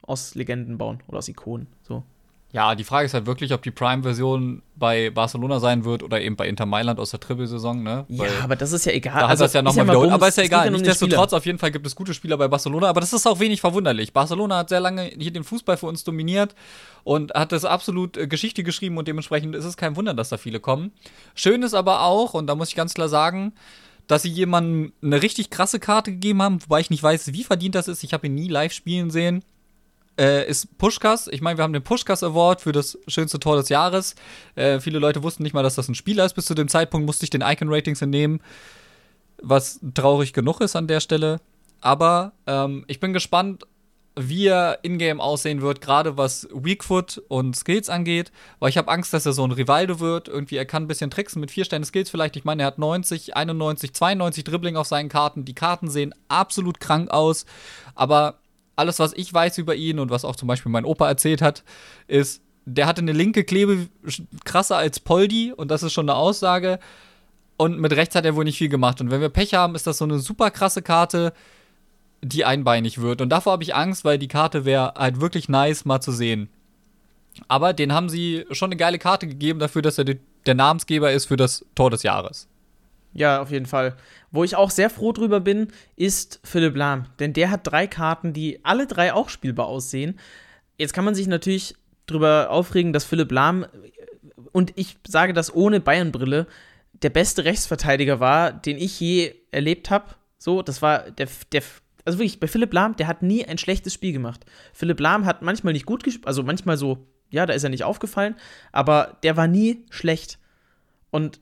[0.01, 1.67] aus Legenden bauen oder aus Ikonen.
[1.83, 2.03] So.
[2.51, 6.35] Ja, die Frage ist halt wirklich, ob die Prime-Version bei Barcelona sein wird oder eben
[6.35, 8.05] bei Inter Mailand aus der Triple-Saison, ne?
[8.07, 9.19] ja, aber das ist ja egal.
[9.19, 10.11] Da also, hat das ja nochmal ja wiederholt.
[10.11, 10.71] Aber ist ja egal.
[10.71, 13.61] Nichtsdestotrotz, auf jeden Fall gibt es gute Spieler bei Barcelona, aber das ist auch wenig
[13.61, 14.13] verwunderlich.
[14.13, 16.55] Barcelona hat sehr lange hier den Fußball für uns dominiert
[17.03, 20.37] und hat das absolut äh, Geschichte geschrieben und dementsprechend ist es kein Wunder, dass da
[20.37, 20.91] viele kommen.
[21.35, 23.53] Schön ist aber auch, und da muss ich ganz klar sagen,
[24.07, 27.75] dass sie jemandem eine richtig krasse Karte gegeben haben, wobei ich nicht weiß, wie verdient
[27.75, 28.03] das ist.
[28.03, 29.43] Ich habe ihn nie live spielen sehen
[30.19, 31.27] äh, ist Pushkas.
[31.27, 34.15] Ich meine, wir haben den Pushkas Award für das schönste Tor des Jahres.
[34.55, 36.33] Äh, viele Leute wussten nicht mal, dass das ein Spieler ist.
[36.33, 38.41] Bis zu dem Zeitpunkt musste ich den Icon-Ratings entnehmen,
[39.41, 41.39] was traurig genug ist an der Stelle.
[41.79, 43.63] Aber ähm, ich bin gespannt,
[44.19, 49.13] wie er in-game aussehen wird, gerade was Weakfoot und Skills angeht, weil ich habe Angst,
[49.13, 50.27] dass er so ein Rivaldo wird.
[50.27, 52.35] Irgendwie, er kann ein bisschen tricksen mit vier Sterne Skills vielleicht.
[52.35, 55.45] Ich meine, er hat 90, 91, 92 Dribbling auf seinen Karten.
[55.45, 57.45] Die Karten sehen absolut krank aus,
[57.95, 58.38] aber
[58.79, 61.63] alles, was ich weiß über ihn und was auch zum Beispiel mein Opa erzählt hat,
[62.07, 63.87] ist, der hatte eine linke Klebe
[64.45, 66.79] krasser als Poldi und das ist schon eine Aussage.
[67.57, 69.01] Und mit rechts hat er wohl nicht viel gemacht.
[69.01, 71.33] Und wenn wir Pech haben, ist das so eine super krasse Karte,
[72.21, 73.21] die einbeinig wird.
[73.21, 76.49] Und davor habe ich Angst, weil die Karte wäre halt wirklich nice mal zu sehen.
[77.47, 81.25] Aber den haben sie schon eine geile Karte gegeben dafür, dass er der Namensgeber ist
[81.25, 82.47] für das Tor des Jahres.
[83.13, 83.95] Ja, auf jeden Fall.
[84.31, 87.05] Wo ich auch sehr froh drüber bin, ist Philipp Lahm.
[87.19, 90.19] Denn der hat drei Karten, die alle drei auch spielbar aussehen.
[90.77, 93.65] Jetzt kann man sich natürlich drüber aufregen, dass Philipp Lahm,
[94.51, 96.47] und ich sage das ohne Bayern-Brille,
[97.01, 100.15] der beste Rechtsverteidiger war, den ich je erlebt habe.
[100.37, 101.63] So, das war der, der,
[102.05, 104.45] also wirklich, bei Philipp Lahm, der hat nie ein schlechtes Spiel gemacht.
[104.73, 107.83] Philipp Lahm hat manchmal nicht gut gespielt, also manchmal so, ja, da ist er nicht
[107.83, 108.35] aufgefallen,
[108.71, 110.39] aber der war nie schlecht.
[111.11, 111.39] Und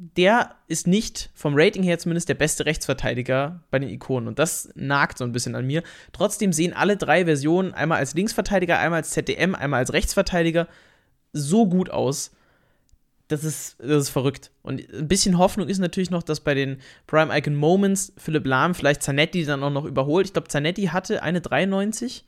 [0.00, 4.28] der ist nicht vom Rating her zumindest der beste Rechtsverteidiger bei den Ikonen.
[4.28, 5.82] Und das nagt so ein bisschen an mir.
[6.12, 10.68] Trotzdem sehen alle drei Versionen, einmal als Linksverteidiger, einmal als ZDM, einmal als Rechtsverteidiger,
[11.32, 12.30] so gut aus.
[13.26, 14.52] Das ist, das ist verrückt.
[14.62, 18.76] Und ein bisschen Hoffnung ist natürlich noch, dass bei den Prime Icon Moments Philipp Lahm
[18.76, 20.26] vielleicht Zanetti dann auch noch überholt.
[20.26, 22.24] Ich glaube, Zanetti hatte eine 93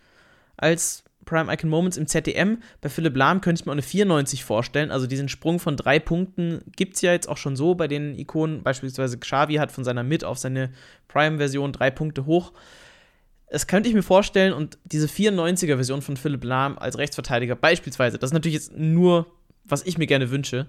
[0.56, 2.58] als Prime Icon Moments im ZDM.
[2.80, 4.90] Bei Philipp Lahm könnte ich mir auch eine 94 vorstellen.
[4.90, 8.18] Also diesen Sprung von drei Punkten gibt es ja jetzt auch schon so bei den
[8.18, 8.62] Ikonen.
[8.62, 10.72] Beispielsweise Xavi hat von seiner Mid auf seine
[11.08, 12.52] Prime-Version drei Punkte hoch.
[13.50, 18.30] Das könnte ich mir vorstellen und diese 94er-Version von Philipp Lahm als Rechtsverteidiger beispielsweise, das
[18.30, 19.26] ist natürlich jetzt nur,
[19.64, 20.66] was ich mir gerne wünsche.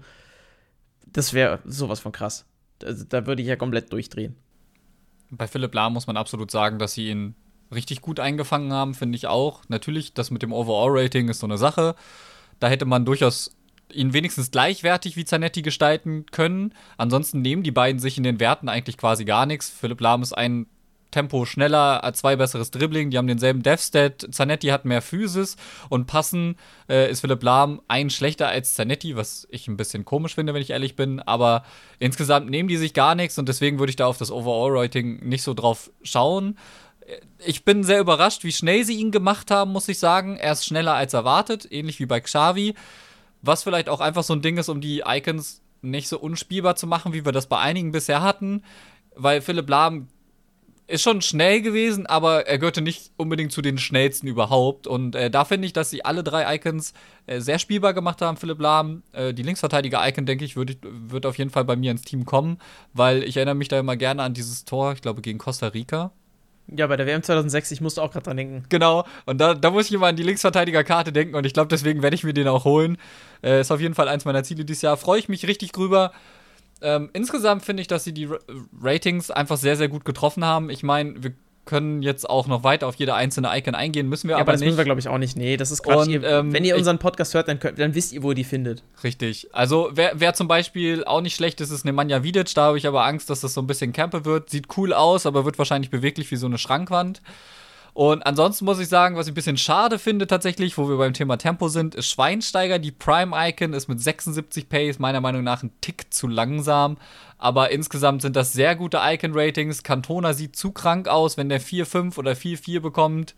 [1.06, 2.44] Das wäre sowas von krass.
[2.80, 4.34] Da, da würde ich ja komplett durchdrehen.
[5.30, 7.36] Bei Philipp Lahm muss man absolut sagen, dass sie ihn
[7.74, 9.62] richtig gut eingefangen haben, finde ich auch.
[9.68, 11.94] Natürlich, das mit dem Overall-Rating ist so eine Sache.
[12.60, 13.56] Da hätte man durchaus
[13.92, 16.74] ihn wenigstens gleichwertig wie Zanetti gestalten können.
[16.96, 19.68] Ansonsten nehmen die beiden sich in den Werten eigentlich quasi gar nichts.
[19.68, 20.66] Philipp Lahm ist ein
[21.12, 24.28] Tempo schneller, zwei besseres Dribbling, die haben denselben Dev-Stat.
[24.30, 25.56] Zanetti hat mehr Physis
[25.90, 26.56] und passen
[26.88, 30.62] äh, ist Philipp Lahm ein schlechter als Zanetti, was ich ein bisschen komisch finde, wenn
[30.62, 31.20] ich ehrlich bin.
[31.20, 31.64] Aber
[31.98, 35.42] insgesamt nehmen die sich gar nichts und deswegen würde ich da auf das Overall-Rating nicht
[35.42, 36.56] so drauf schauen
[37.38, 40.36] ich bin sehr überrascht, wie schnell sie ihn gemacht haben, muss ich sagen.
[40.36, 42.74] Er ist schneller als erwartet, ähnlich wie bei Xavi.
[43.42, 46.86] Was vielleicht auch einfach so ein Ding ist, um die Icons nicht so unspielbar zu
[46.86, 48.62] machen, wie wir das bei einigen bisher hatten.
[49.16, 50.08] Weil Philipp Lahm
[50.86, 54.86] ist schon schnell gewesen, aber er gehörte nicht unbedingt zu den schnellsten überhaupt.
[54.86, 56.92] Und äh, da finde ich, dass sie alle drei Icons
[57.26, 59.02] äh, sehr spielbar gemacht haben, Philipp Lahm.
[59.12, 62.58] Äh, die Linksverteidiger-Icon, denke ich, würd, wird auf jeden Fall bei mir ins Team kommen,
[62.92, 66.12] weil ich erinnere mich da immer gerne an dieses Tor, ich glaube, gegen Costa Rica
[66.68, 68.64] ja, bei der WM 2006, ich musste auch gerade dran denken.
[68.68, 72.02] Genau, und da, da muss ich immer an die Linksverteidigerkarte denken und ich glaube, deswegen
[72.02, 72.98] werde ich mir den auch holen.
[73.42, 74.96] Äh, ist auf jeden Fall eins meiner Ziele dieses Jahr.
[74.96, 76.12] Freue ich mich richtig drüber.
[76.80, 78.28] Ähm, insgesamt finde ich, dass sie die
[78.80, 80.68] Ratings einfach sehr, sehr gut getroffen haben.
[80.68, 81.32] Ich meine, wir
[81.64, 84.52] können jetzt auch noch weiter auf jede einzelne Icon eingehen, müssen wir ja, aber, aber
[84.52, 84.68] das nicht.
[84.68, 85.36] müssen wir, glaube ich, auch nicht.
[85.36, 86.06] Nee, das ist Quatsch.
[86.06, 88.34] Und, ihr, ähm, wenn ihr unseren Podcast hört, dann, könnt, dann, wisst ihr, wo ihr
[88.34, 88.82] die findet.
[89.04, 89.48] Richtig.
[89.52, 92.52] Also, wer, wer, zum Beispiel auch nicht schlecht ist, ist Nemanja Vidic.
[92.54, 94.50] Da habe ich aber Angst, dass das so ein bisschen Camper wird.
[94.50, 97.22] Sieht cool aus, aber wird wahrscheinlich beweglich wie so eine Schrankwand.
[97.94, 101.12] Und ansonsten muss ich sagen, was ich ein bisschen schade finde tatsächlich, wo wir beim
[101.12, 102.78] Thema Tempo sind, ist Schweinsteiger.
[102.78, 106.96] Die Prime-Icon ist mit 76 Pace meiner Meinung nach ein Tick zu langsam.
[107.36, 109.82] Aber insgesamt sind das sehr gute Icon-Ratings.
[109.82, 111.36] Cantona sieht zu krank aus.
[111.36, 113.34] Wenn der 4-5 oder 4-4 bekommt,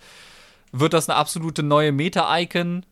[0.71, 2.87] wird das eine absolute neue Meta-Icon.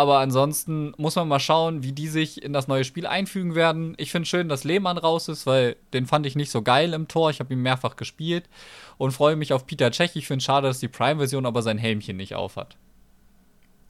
[0.00, 3.92] Aber ansonsten muss man mal schauen, wie die sich in das neue Spiel einfügen werden.
[3.98, 7.06] Ich finde schön, dass Lehmann raus ist, weil den fand ich nicht so geil im
[7.06, 7.28] Tor.
[7.28, 8.48] Ich habe ihn mehrfach gespielt
[8.96, 10.16] und freue mich auf Peter Cech.
[10.16, 12.78] Ich finde schade, dass die Prime-Version aber sein Helmchen nicht aufhat.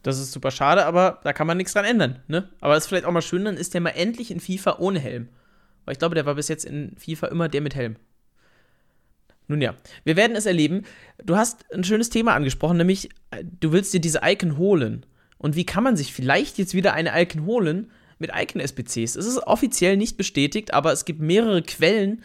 [0.03, 2.21] Das ist super schade, aber da kann man nichts dran ändern.
[2.27, 2.49] Ne?
[2.59, 4.99] Aber es ist vielleicht auch mal schön, dann ist der mal endlich in FIFA ohne
[4.99, 5.29] Helm.
[5.85, 7.95] Weil ich glaube, der war bis jetzt in FIFA immer der mit Helm.
[9.47, 10.83] Nun ja, wir werden es erleben.
[11.23, 13.07] Du hast ein schönes Thema angesprochen, nämlich
[13.61, 15.05] du willst dir diese Icon holen.
[15.41, 19.15] Und wie kann man sich vielleicht jetzt wieder eine Icon holen mit Icon-SBCs?
[19.15, 22.23] Es ist offiziell nicht bestätigt, aber es gibt mehrere Quellen,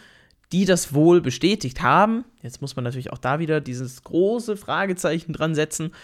[0.52, 2.26] die das wohl bestätigt haben.
[2.42, 5.94] Jetzt muss man natürlich auch da wieder dieses große Fragezeichen dran setzen.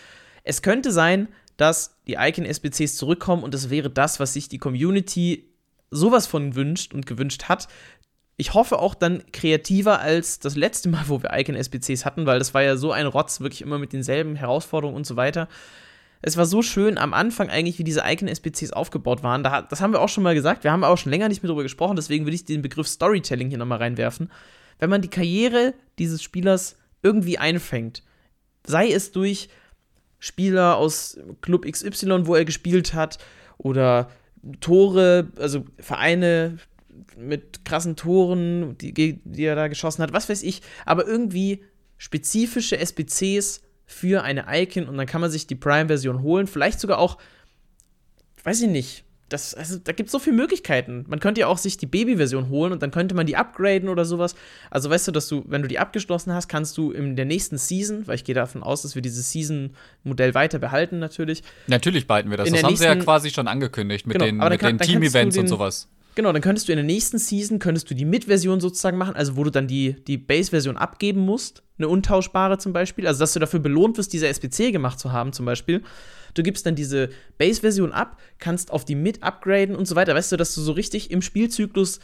[0.43, 5.51] Es könnte sein, dass die Icon-SBCs zurückkommen und das wäre das, was sich die Community
[5.91, 7.69] sowas von wünscht und gewünscht hat.
[8.39, 12.55] Ich hoffe auch dann kreativer als das letzte Mal, wo wir Icon-SBCs hatten, weil das
[12.55, 15.47] war ja so ein Rotz, wirklich immer mit denselben Herausforderungen und so weiter
[16.23, 19.43] es war so schön am Anfang eigentlich, wie diese Icon-SPCs aufgebaut waren.
[19.43, 20.65] Da, das haben wir auch schon mal gesagt.
[20.65, 23.49] Wir haben auch schon länger nicht mehr darüber gesprochen, deswegen würde ich den Begriff Storytelling
[23.49, 24.31] hier nochmal reinwerfen.
[24.79, 28.05] Wenn man die Karriere dieses Spielers irgendwie einfängt,
[28.65, 29.49] sei es durch
[30.21, 33.19] Spieler aus Club XY, wo er gespielt hat,
[33.59, 34.11] oder
[34.61, 36.59] Tore, also Vereine
[37.17, 38.93] mit krassen Toren, die,
[39.25, 41.65] die er da geschossen hat, was weiß ich, aber irgendwie
[41.97, 46.47] spezifische SBCs für eine Icon und dann kann man sich die Prime-Version holen.
[46.47, 47.19] Vielleicht sogar auch,
[48.45, 49.05] weiß ich nicht.
[49.29, 51.07] Das, also, da gibt es so viele Möglichkeiten.
[51.09, 54.05] Man könnte ja auch sich die Baby-Version holen und dann könnte man die upgraden oder
[54.05, 54.35] sowas.
[54.71, 57.57] Also weißt du, dass du, wenn du die abgeschlossen hast, kannst du in der nächsten
[57.57, 61.43] Season, weil ich gehe davon aus, dass wir dieses Season-Modell weiter behalten natürlich.
[61.67, 62.51] Natürlich behalten wir das.
[62.51, 65.89] Das haben nächsten, sie ja quasi schon angekündigt mit genau, den, den Team-Events und sowas.
[66.15, 69.37] Genau, dann könntest du in der nächsten Season, könntest du die Mid-Version sozusagen machen, also
[69.37, 73.41] wo du dann die, die Base-Version abgeben musst, eine untauschbare zum Beispiel, also dass du
[73.41, 75.83] dafür belohnt wirst, diese SPC gemacht zu haben zum Beispiel.
[76.35, 80.15] Du gibst dann diese Base-Version ab, kannst auf die Mid upgraden und so weiter.
[80.15, 82.01] Weißt du, dass du so richtig im Spielzyklus,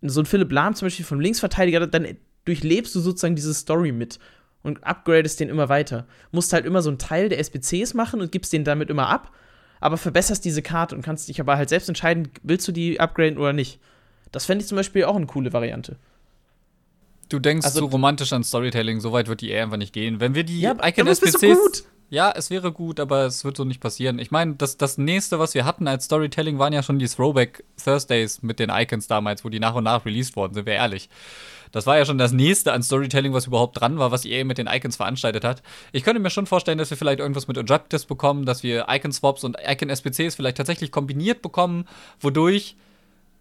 [0.00, 4.18] so ein Philipp Lahm zum Beispiel vom Linksverteidiger, dann durchlebst du sozusagen diese Story mit
[4.62, 6.06] und upgradest den immer weiter.
[6.32, 9.32] Musst halt immer so einen Teil der SPCs machen und gibst den damit immer ab
[9.80, 13.38] aber verbesserst diese Karte und kannst dich aber halt selbst entscheiden, willst du die upgraden
[13.38, 13.78] oder nicht.
[14.32, 15.96] Das fände ich zum Beispiel auch eine coole Variante.
[17.28, 20.20] Du denkst Also- zu romantisch an Storytelling, so weit wird die eher einfach nicht gehen.
[20.20, 21.58] Wenn wir die Ja, so SPCs.
[21.58, 21.84] gut.
[22.14, 24.20] Ja, es wäre gut, aber es wird so nicht passieren.
[24.20, 27.64] Ich meine, das, das nächste, was wir hatten als Storytelling, waren ja schon die Throwback
[27.82, 31.08] Thursdays mit den Icons damals, wo die nach und nach released wurden, sind wir ehrlich.
[31.72, 34.58] Das war ja schon das nächste an Storytelling, was überhaupt dran war, was EA mit
[34.58, 35.64] den Icons veranstaltet hat.
[35.90, 39.42] Ich könnte mir schon vorstellen, dass wir vielleicht irgendwas mit Objectives bekommen, dass wir Icon-Swaps
[39.42, 41.88] und Icon-SPCs vielleicht tatsächlich kombiniert bekommen,
[42.20, 42.76] wodurch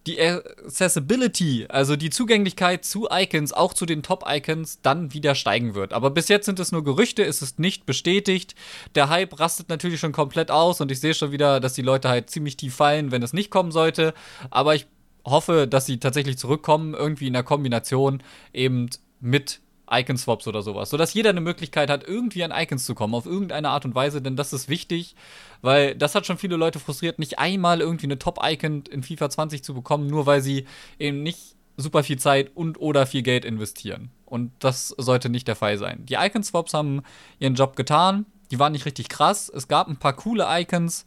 [0.05, 5.93] die Accessibility, also die Zugänglichkeit zu Icons, auch zu den Top-Icons, dann wieder steigen wird.
[5.93, 8.55] Aber bis jetzt sind es nur Gerüchte, es ist nicht bestätigt.
[8.95, 12.09] Der Hype rastet natürlich schon komplett aus und ich sehe schon wieder, dass die Leute
[12.09, 14.13] halt ziemlich tief fallen, wenn es nicht kommen sollte.
[14.49, 14.87] Aber ich
[15.25, 18.89] hoffe, dass sie tatsächlich zurückkommen, irgendwie in der Kombination eben
[19.21, 23.25] mit Icon-Swaps oder sowas, sodass jeder eine Möglichkeit hat, irgendwie an Icons zu kommen, auf
[23.25, 25.15] irgendeine Art und Weise, denn das ist wichtig,
[25.61, 29.63] weil das hat schon viele Leute frustriert, nicht einmal irgendwie eine Top-Icon in FIFA 20
[29.63, 30.65] zu bekommen, nur weil sie
[30.99, 34.11] eben nicht super viel Zeit und oder viel Geld investieren.
[34.25, 36.05] Und das sollte nicht der Fall sein.
[36.05, 37.01] Die Icon-Swaps haben
[37.39, 41.05] ihren Job getan, die waren nicht richtig krass, es gab ein paar coole Icons,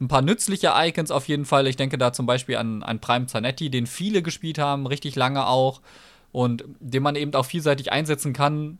[0.00, 1.66] ein paar nützliche Icons auf jeden Fall.
[1.66, 5.46] Ich denke da zum Beispiel an, an Prime Zanetti, den viele gespielt haben, richtig lange
[5.46, 5.80] auch.
[6.34, 8.78] Und den man eben auch vielseitig einsetzen kann.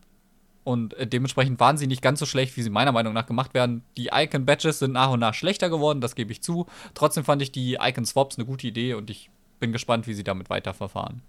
[0.65, 3.53] Und äh, dementsprechend waren sie nicht ganz so schlecht, wie sie meiner Meinung nach gemacht
[3.53, 3.81] werden.
[3.95, 6.65] Die Icon-Badges sind nach und nach schlechter geworden, das gebe ich zu.
[6.95, 9.29] Trotzdem fand ich die Icon-Swaps eine gute Idee und ich
[9.61, 11.21] bin gespannt, wie sie damit weiterverfahren.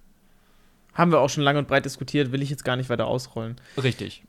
[0.95, 3.61] Haben wir auch schon lange und breit diskutiert, will ich jetzt gar nicht weiter ausrollen.
[3.81, 4.25] Richtig.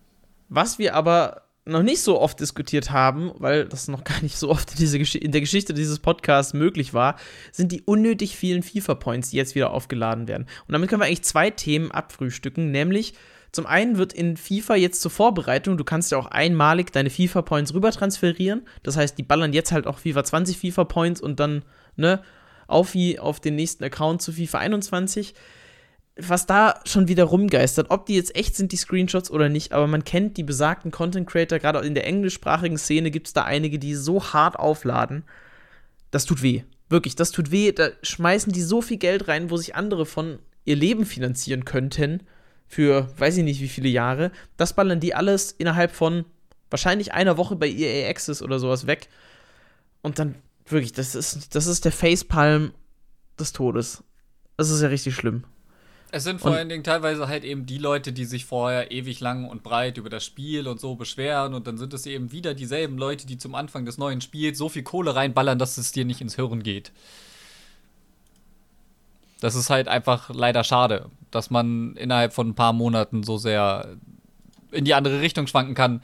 [0.49, 4.49] Was wir aber noch nicht so oft diskutiert haben, weil das noch gar nicht so
[4.49, 7.17] oft in, diese Gesch in der Geschichte dieses Podcasts möglich war,
[7.51, 10.47] sind die unnötig vielen FIFA-Points, die jetzt wieder aufgeladen werden.
[10.67, 13.13] Und damit können wir eigentlich zwei Themen abfrühstücken, nämlich
[13.51, 17.73] zum einen wird in FIFA jetzt zur Vorbereitung, du kannst ja auch einmalig deine FIFA-Points
[17.73, 18.67] rüber transferieren.
[18.83, 21.63] Das heißt, die ballern jetzt halt auch FIFA 20 FIFA-Points und dann,
[21.95, 22.21] ne,
[22.67, 25.33] auf, auf den nächsten Account zu FIFA 21
[26.19, 29.87] was da schon wieder rumgeistert, ob die jetzt echt sind, die Screenshots oder nicht, aber
[29.87, 33.79] man kennt die besagten Content Creator, gerade in der englischsprachigen Szene gibt es da einige,
[33.79, 35.23] die so hart aufladen.
[36.11, 36.63] Das tut weh.
[36.89, 37.71] Wirklich, das tut weh.
[37.71, 42.23] Da schmeißen die so viel Geld rein, wo sich andere von ihr Leben finanzieren könnten.
[42.67, 44.31] Für weiß ich nicht wie viele Jahre.
[44.55, 46.25] Das ballern die alles innerhalb von
[46.69, 49.09] wahrscheinlich einer Woche bei EA Access oder sowas weg.
[50.01, 52.71] Und dann wirklich, das ist, das ist der Facepalm
[53.39, 54.03] des Todes.
[54.55, 55.43] Das ist ja richtig schlimm.
[56.11, 59.19] Es sind vor Und- allen Dingen teilweise halt eben die Leute, die sich vorher ewig
[59.19, 62.53] lang und breit über das Spiel und so beschweren und dann sind es eben wieder
[62.53, 66.05] dieselben Leute, die zum Anfang des neuen Spiels so viel Kohle reinballern, dass es dir
[66.05, 66.91] nicht ins Hirn geht.
[69.39, 73.97] Das ist halt einfach leider schade, dass man innerhalb von ein paar Monaten so sehr
[74.71, 76.01] in die andere Richtung schwanken kann.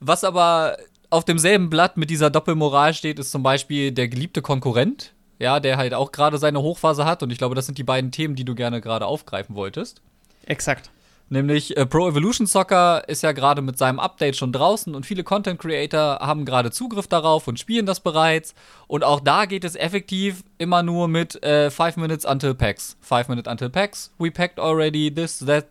[0.00, 0.76] Was aber
[1.08, 5.76] auf demselben Blatt mit dieser Doppelmoral steht, ist zum Beispiel der geliebte Konkurrent, ja, der
[5.76, 7.22] halt auch gerade seine Hochphase hat.
[7.22, 10.02] Und ich glaube, das sind die beiden Themen, die du gerne gerade aufgreifen wolltest.
[10.46, 10.90] Exakt.
[11.28, 15.24] Nämlich äh, Pro Evolution Soccer ist ja gerade mit seinem Update schon draußen und viele
[15.24, 18.54] Content Creator haben gerade Zugriff darauf und spielen das bereits.
[18.86, 22.96] Und auch da geht es effektiv immer nur mit 5 äh, Minutes until packs.
[23.00, 24.12] 5 Minutes until packs.
[24.18, 25.66] We packed already this, that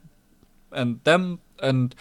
[0.71, 1.39] and them.
[1.61, 1.95] Und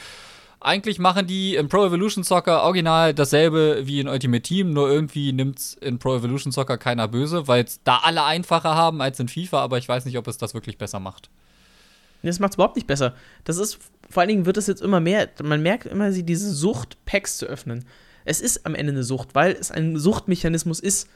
[0.64, 5.33] eigentlich machen die in Pro Evolution Soccer original dasselbe wie in Ultimate Team, nur irgendwie
[5.33, 9.29] nimmt's in Pro Evolution Soccer keiner böse, weil es da alle einfacher haben als in
[9.29, 11.29] FIFA, aber ich weiß nicht, ob es das wirklich besser macht.
[12.22, 13.14] Nee, Das macht es überhaupt nicht besser.
[13.44, 16.50] Das ist, vor allen Dingen wird es jetzt immer mehr, man merkt immer, sie diese
[16.50, 17.85] Sucht, Packs zu öffnen.
[18.24, 21.09] Es ist am Ende eine Sucht, weil es ein Suchtmechanismus ist,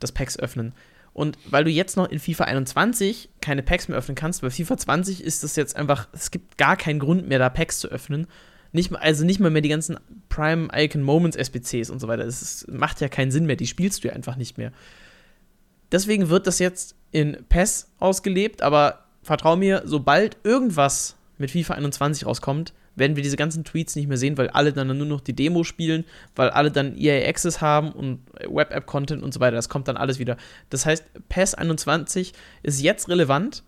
[0.00, 0.72] das Packs öffnen.
[1.12, 4.76] Und weil du jetzt noch in FIFA 21 keine Packs mehr öffnen kannst, bei FIFA
[4.76, 8.26] 20 ist das jetzt einfach, es gibt gar keinen Grund mehr, da Packs zu öffnen.
[8.72, 12.24] Nicht, also nicht mal mehr die ganzen Prime Icon Moments SPCs und so weiter.
[12.24, 14.72] Ist, macht ja keinen Sinn mehr, die spielst du ja einfach nicht mehr.
[15.90, 22.26] Deswegen wird das jetzt in PES ausgelebt, aber vertrau mir, sobald irgendwas mit FIFA 21
[22.26, 25.34] rauskommt, werden wir diese ganzen Tweets nicht mehr sehen, weil alle dann nur noch die
[25.34, 26.04] Demo spielen,
[26.36, 29.56] weil alle dann EA Access haben und Web-App-Content und so weiter.
[29.56, 30.36] Das kommt dann alles wieder.
[30.68, 33.62] Das heißt, PES 21 ist jetzt relevant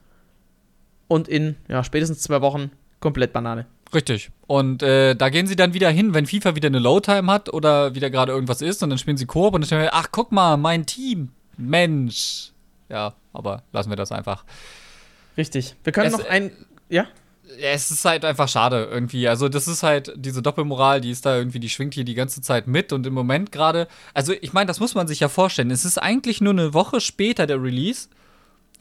[1.09, 3.67] und in ja, spätestens zwei Wochen komplett Banane.
[3.94, 4.31] Richtig.
[4.46, 7.94] Und äh, da gehen sie dann wieder hin, wenn FIFA wieder eine Low-Time hat oder
[7.94, 10.33] wieder gerade irgendwas ist und dann spielen sie Koop und dann stellen wir, ach, guck
[10.33, 11.31] mal, mein Team.
[11.59, 12.50] Mensch.
[12.88, 14.44] Ja, aber lassen wir das einfach.
[15.37, 15.74] Richtig.
[15.85, 16.50] Wir können Es- noch ein.
[16.88, 17.07] Ja?
[17.59, 19.28] Ja, es ist halt einfach schade irgendwie.
[19.28, 22.40] Also, das ist halt diese Doppelmoral, die ist da irgendwie, die schwingt hier die ganze
[22.40, 23.88] Zeit mit und im Moment gerade.
[24.14, 25.70] Also, ich meine, das muss man sich ja vorstellen.
[25.70, 28.09] Es ist eigentlich nur eine Woche später der Release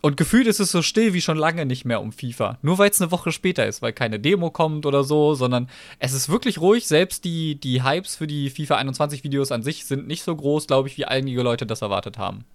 [0.02, 2.58] und gefühlt ist es so still wie schon lange nicht mehr um FIFA.
[2.64, 6.14] Nur weil es eine Woche später ist, weil keine Demo kommt oder so, sondern es
[6.14, 6.88] ist wirklich ruhig.
[6.88, 10.66] Selbst die, die Hypes für die FIFA 21 Videos an sich sind nicht so groß,
[10.66, 12.46] glaube ich, wie einige Leute das erwartet haben.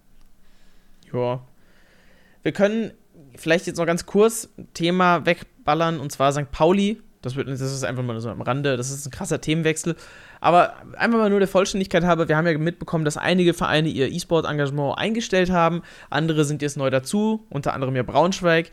[1.13, 1.41] Ja.
[2.43, 2.91] Wir können
[3.35, 6.51] vielleicht jetzt noch ganz kurz Thema wegballern und zwar St.
[6.51, 7.01] Pauli.
[7.21, 9.95] Das, wird, das ist einfach mal so am Rande, das ist ein krasser Themenwechsel.
[10.39, 14.11] Aber einfach mal nur der Vollständigkeit habe, wir haben ja mitbekommen, dass einige Vereine ihr
[14.11, 15.81] E-Sport-Engagement eingestellt haben.
[16.09, 18.69] Andere sind jetzt neu dazu, unter anderem ja Braunschweig.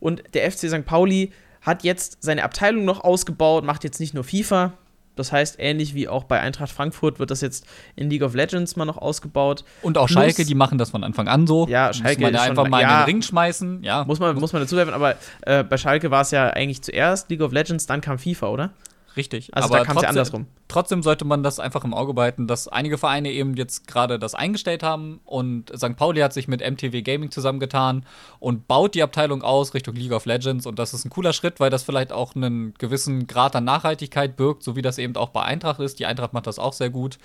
[0.00, 0.84] Und der FC St.
[0.84, 4.72] Pauli hat jetzt seine Abteilung noch ausgebaut, macht jetzt nicht nur FIFA,
[5.18, 8.76] das heißt, ähnlich wie auch bei Eintracht Frankfurt wird das jetzt in League of Legends
[8.76, 9.64] mal noch ausgebaut.
[9.82, 11.66] Und auch Plus, Schalke, die machen das von Anfang an so.
[11.68, 13.82] Ja, Schalke muss man ja einfach mal ja, in den Ring schmeißen.
[13.82, 14.04] Ja.
[14.04, 17.30] Muss man, muss man dazu werfen, aber äh, bei Schalke war es ja eigentlich zuerst
[17.30, 18.70] League of Legends, dann kam FIFA, oder?
[19.16, 19.54] Richtig.
[19.54, 20.46] Also aber da kam es ja andersrum.
[20.68, 24.34] Trotzdem sollte man das einfach im Auge behalten, dass einige Vereine eben jetzt gerade das
[24.34, 25.96] eingestellt haben und St.
[25.96, 28.04] Pauli hat sich mit MTW Gaming zusammengetan
[28.38, 31.58] und baut die Abteilung aus Richtung League of Legends und das ist ein cooler Schritt,
[31.58, 35.30] weil das vielleicht auch einen gewissen Grad an Nachhaltigkeit birgt, so wie das eben auch
[35.30, 35.98] bei Eintracht ist.
[35.98, 37.18] Die Eintracht macht das auch sehr gut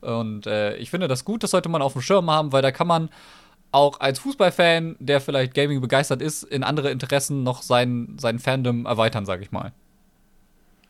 [0.00, 2.72] und äh, ich finde das gut, das sollte man auf dem Schirm haben, weil da
[2.72, 3.10] kann man
[3.72, 8.86] auch als Fußballfan, der vielleicht Gaming begeistert ist, in andere Interessen noch sein, sein Fandom
[8.86, 9.72] erweitern, sage ich mal.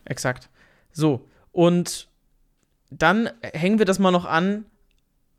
[0.05, 0.49] Exakt.
[0.91, 2.07] So, und
[2.89, 4.65] dann hängen wir das mal noch an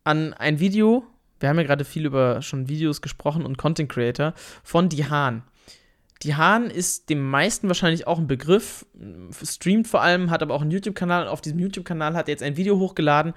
[0.05, 1.05] an ein Video.
[1.40, 5.42] Wir haben ja gerade viel über schon Videos gesprochen und Content Creator von Die Hahn.
[6.22, 8.87] Die Hahn ist dem meisten wahrscheinlich auch ein Begriff,
[9.42, 11.27] streamt vor allem, hat aber auch einen YouTube-Kanal.
[11.27, 13.35] Auf diesem YouTube-Kanal hat er jetzt ein Video hochgeladen,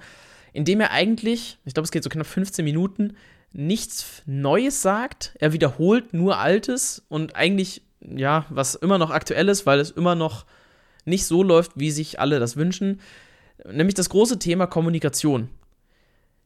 [0.52, 3.16] in dem er eigentlich, ich glaube, es geht so knapp 15 Minuten,
[3.52, 5.34] nichts Neues sagt.
[5.40, 10.14] Er wiederholt nur Altes und eigentlich, ja, was immer noch aktuell ist, weil es immer
[10.14, 10.46] noch
[11.06, 13.00] nicht so läuft, wie sich alle das wünschen.
[13.70, 15.48] Nämlich das große Thema Kommunikation.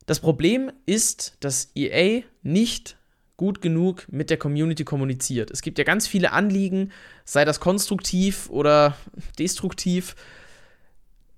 [0.06, 2.96] Das Problem ist, dass EA nicht
[3.36, 5.50] gut genug mit der Community kommuniziert.
[5.50, 6.92] Es gibt ja ganz viele Anliegen,
[7.24, 8.96] sei das konstruktiv oder
[9.38, 10.14] destruktiv,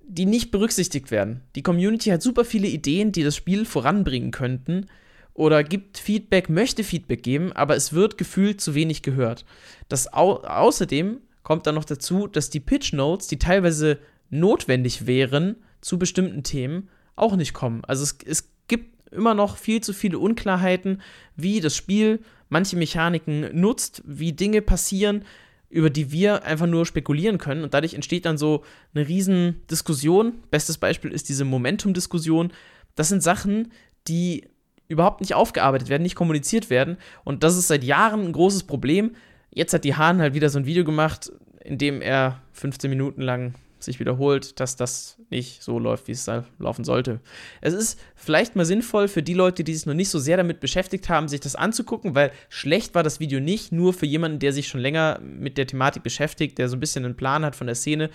[0.01, 1.43] die nicht berücksichtigt werden.
[1.55, 4.87] Die Community hat super viele Ideen, die das Spiel voranbringen könnten
[5.35, 9.45] oder gibt Feedback, möchte Feedback geben, aber es wird gefühlt zu wenig gehört.
[9.89, 13.99] Das au außerdem kommt dann noch dazu, dass die Pitch Notes, die teilweise
[14.31, 17.85] notwendig wären zu bestimmten Themen, auch nicht kommen.
[17.85, 21.03] Also es, es gibt immer noch viel zu viele Unklarheiten,
[21.37, 25.25] wie das Spiel manche Mechaniken nutzt, wie Dinge passieren,
[25.69, 27.65] über die wir einfach nur spekulieren können.
[27.65, 28.63] Und dadurch entsteht dann so
[28.95, 30.35] eine riesen Diskussion.
[30.51, 32.53] Bestes Beispiel ist diese Momentum-Diskussion.
[32.95, 33.73] Das sind Sachen,
[34.07, 34.49] die
[34.89, 36.99] überhaupt nicht aufgearbeitet werden, nicht kommuniziert werden.
[37.25, 39.17] Und das ist seit Jahren ein großes Problem.
[39.55, 41.31] Jetzt hat die Hahn halt wieder so ein Video gemacht,
[41.63, 46.25] in dem er 15 Minuten lang sich wiederholt, dass das nicht so läuft, wie es
[46.25, 47.21] da laufen sollte.
[47.61, 50.61] Es ist vielleicht mal sinnvoll für die Leute, die sich noch nicht so sehr damit
[50.61, 54.53] beschäftigt haben, sich das anzugucken, weil schlecht war das Video nicht, nur für jemanden, der
[54.53, 57.67] sich schon länger mit der Thematik beschäftigt, der so ein bisschen einen Plan hat von
[57.67, 58.11] der Szene,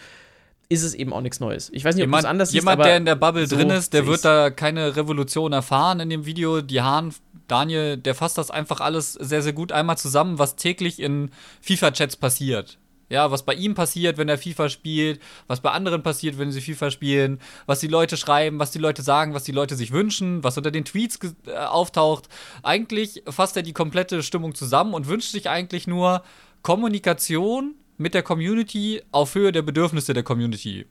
[0.70, 1.70] ist es eben auch nichts Neues.
[1.74, 3.70] Ich weiß nicht, ob jemand, es anders jemand, ist, der in der Bubble so drin
[3.70, 6.62] ist, der wird da keine Revolution erfahren in dem Video.
[6.62, 7.14] Die Hahn,
[7.48, 12.18] Daniel, der fasst das einfach alles sehr, sehr gut einmal zusammen, was täglich in FIFA-Chats
[12.18, 12.78] passiert.
[13.10, 16.60] Ja, was bei ihm passiert, wenn er FIFA spielt, was bei anderen passiert, wenn sie
[16.60, 20.44] FIFA spielen, was die Leute schreiben, was die Leute sagen, was die Leute sich wünschen,
[20.44, 22.28] was unter den Tweets äh, auftaucht.
[22.64, 26.22] Eigentlich fasst er die komplette Stimmung zusammen und wünscht sich eigentlich nur
[26.64, 30.86] Kommunikation mit der Community auf Höhe der Bedürfnisse der Community.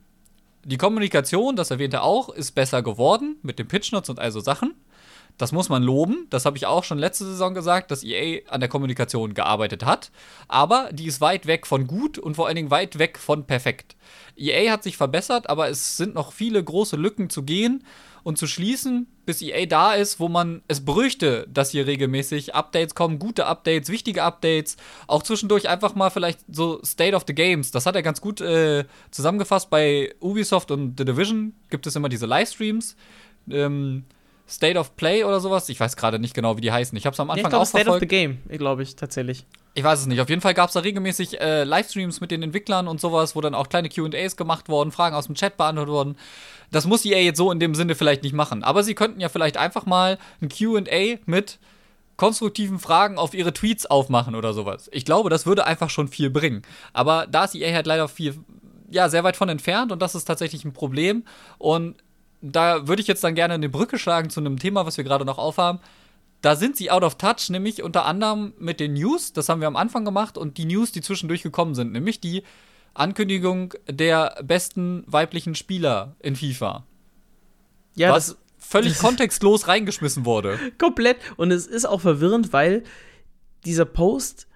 [0.65, 4.75] Die Kommunikation, das erwähnt er auch, ist besser geworden mit den Pitchnotes und also Sachen.
[5.39, 6.27] Das muss man loben.
[6.31, 10.11] Das habe ich auch schon letzte Saison gesagt, dass EA an der Kommunikation gearbeitet hat.
[10.49, 13.97] Aber die ist weit weg von gut und vor allen Dingen weit weg von perfekt.
[14.37, 17.85] EA hat sich verbessert, aber es sind noch viele große Lücken zu gehen
[18.27, 22.97] und zu schließen, bis EA da ist, wo man es bräuchte, dass hier regelmäßig Updates
[22.97, 27.71] kommen, gute Updates, wichtige Updates, auch zwischendurch einfach mal vielleicht so State of the Games.
[27.71, 29.71] Das hat er ganz gut äh, zusammengefasst.
[29.71, 32.97] Bei Ubisoft und The Division gibt es immer diese Livestreams.
[33.49, 34.03] Ähm,
[34.49, 35.69] State of Play oder sowas.
[35.69, 36.99] Ich weiß gerade nicht genau, wie die heißen.
[36.99, 38.03] Ich habe es am Anfang nee, ich glaub, auch State verfolgt.
[38.03, 39.47] of the Game, glaube ich, tatsächlich.
[39.77, 40.23] Ich weiß es nicht.
[40.23, 43.43] Auf jeden Fall gab es da regelmäßig äh, Livestreams mit den Entwicklern und sowas, wo
[43.43, 46.17] dann auch kleine QAs gemacht wurden, Fragen aus dem Chat beantwortet wurden.
[46.71, 48.65] Das muss EA jetzt so in dem Sinne vielleicht nicht machen.
[48.65, 51.59] Aber sie könnten ja vielleicht einfach mal ein QA mit
[52.17, 54.89] konstruktiven Fragen auf ihre Tweets aufmachen oder sowas.
[54.95, 56.63] Ich glaube, das würde einfach schon viel bringen.
[56.95, 58.35] Aber da ist EA halt leider viel,
[58.91, 61.23] ja, sehr weit von entfernt und das ist tatsächlich ein Problem.
[61.59, 61.97] Und
[62.41, 65.27] da würde ich jetzt dann gerne eine Brücke schlagen zu einem Thema, was wir gerade
[65.27, 65.81] noch aufhaben.
[66.47, 69.67] Da sind sie out of touch, nämlich unter anderem mit den News, das haben wir
[69.67, 72.45] am Anfang gemacht, und die News, die zwischendurch gekommen sind, nämlich die
[72.95, 76.87] Ankündigung der besten weiblichen Spieler in FIFA.
[77.97, 80.57] Ja, was völlig kontextlos reingeschmissen wurde.
[80.79, 81.17] Komplett.
[81.37, 82.85] Und es ist auch verwirrend, weil
[83.65, 84.47] dieser Post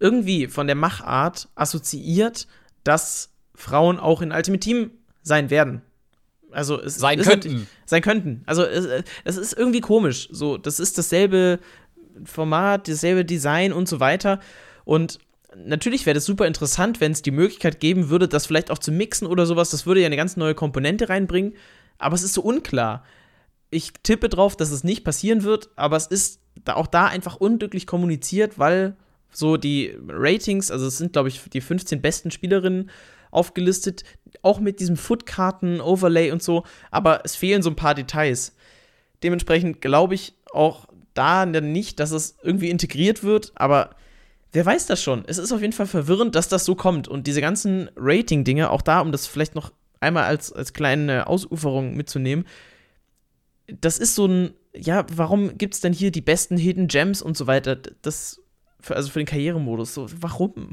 [0.00, 2.46] irgendwie von der Machart assoziiert,
[2.84, 5.82] dass Frauen auch in Ultimate Team sein werden.
[6.54, 7.66] Also es sein könnten.
[7.86, 8.42] Sein könnten.
[8.46, 8.86] Also es,
[9.24, 10.28] es, ist irgendwie komisch.
[10.30, 11.58] So, das ist dasselbe
[12.24, 14.40] Format, dasselbe Design und so weiter.
[14.84, 15.18] Und
[15.56, 18.92] natürlich wäre das super interessant, wenn es die Möglichkeit geben würde, das vielleicht auch zu
[18.92, 19.70] mixen oder sowas.
[19.70, 21.54] Das würde ja eine ganz neue Komponente reinbringen.
[21.98, 23.04] Aber es ist so unklar.
[23.70, 27.86] Ich tippe drauf, dass es nicht passieren wird, aber es ist auch da einfach unglücklich
[27.86, 28.96] kommuniziert, weil
[29.30, 32.90] so die Ratings, also es sind, glaube ich, die 15 besten Spielerinnen
[33.30, 34.04] aufgelistet,
[34.42, 38.54] auch mit diesem Footkarten, Overlay und so, aber es fehlen so ein paar Details.
[39.22, 43.90] Dementsprechend glaube ich auch da nicht, dass es irgendwie integriert wird, aber
[44.52, 45.24] wer weiß das schon.
[45.26, 48.82] Es ist auf jeden Fall verwirrend, dass das so kommt und diese ganzen Rating-Dinge, auch
[48.82, 52.44] da, um das vielleicht noch einmal als, als kleine Ausuferung mitzunehmen,
[53.66, 57.36] das ist so ein, ja, warum gibt es denn hier die besten Hidden Gems und
[57.36, 57.76] so weiter?
[58.02, 58.40] Das
[58.84, 59.94] für, also für den Karrieremodus.
[59.94, 60.70] So, warum?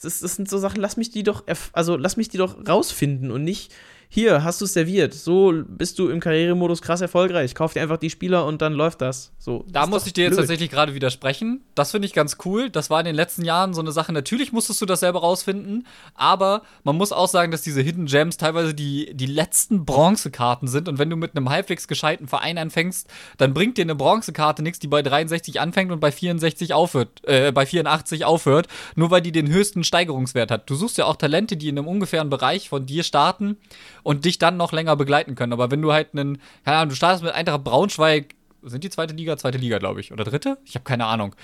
[0.00, 3.30] Das, das, sind so Sachen, lass mich die doch, also lass mich die doch rausfinden
[3.30, 3.74] und nicht
[4.10, 5.12] hier, hast du es serviert.
[5.12, 7.54] So bist du im Karrieremodus krass erfolgreich.
[7.54, 9.32] Kauf dir einfach die Spieler und dann läuft das.
[9.38, 10.30] So, da muss ich dir blöd.
[10.30, 11.62] jetzt tatsächlich gerade widersprechen.
[11.74, 12.70] Das finde ich ganz cool.
[12.70, 14.14] Das war in den letzten Jahren so eine Sache.
[14.14, 18.38] Natürlich musstest du das selber rausfinden, aber man muss auch sagen, dass diese Hidden Gems
[18.38, 20.88] teilweise die, die letzten Bronzekarten sind.
[20.88, 24.78] Und wenn du mit einem halbwegs gescheiten Verein anfängst, dann bringt dir eine Bronzekarte nichts,
[24.78, 29.32] die bei 63 anfängt und bei 64 aufhört, äh, bei 84 aufhört, nur weil die
[29.32, 30.70] den höchsten Steigerungswert hat.
[30.70, 33.58] Du suchst ja auch Talente, die in einem ungefähren Bereich von dir starten
[34.02, 35.52] und dich dann noch länger begleiten können.
[35.52, 39.14] Aber wenn du halt einen, keine Ahnung, du startest mit Eintracht Braunschweig, sind die zweite
[39.14, 39.36] Liga?
[39.36, 40.12] Zweite Liga, glaube ich.
[40.12, 40.58] Oder dritte?
[40.64, 41.34] Ich habe keine Ahnung.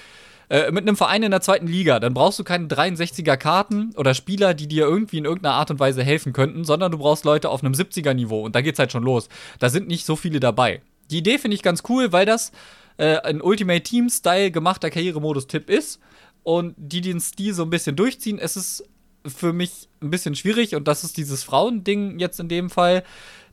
[0.49, 4.15] Äh, mit einem Verein in der zweiten Liga, dann brauchst du keine 63er Karten oder
[4.15, 7.49] Spieler, die dir irgendwie in irgendeiner Art und Weise helfen könnten, sondern du brauchst Leute
[7.49, 9.29] auf einem 70er Niveau und da geht's halt schon los.
[9.59, 10.83] Da sind nicht so viele dabei.
[11.11, 12.53] Die Idee finde ich ganz cool, weil das
[12.99, 15.99] äh, ein Ultimate Team Style gemachter Karrieremodus-Tipp ist
[16.43, 18.39] und die den Stil so ein bisschen durchziehen.
[18.39, 18.85] Es ist
[19.27, 23.05] für mich ein bisschen schwierig und das ist dieses Frauending jetzt in dem Fall.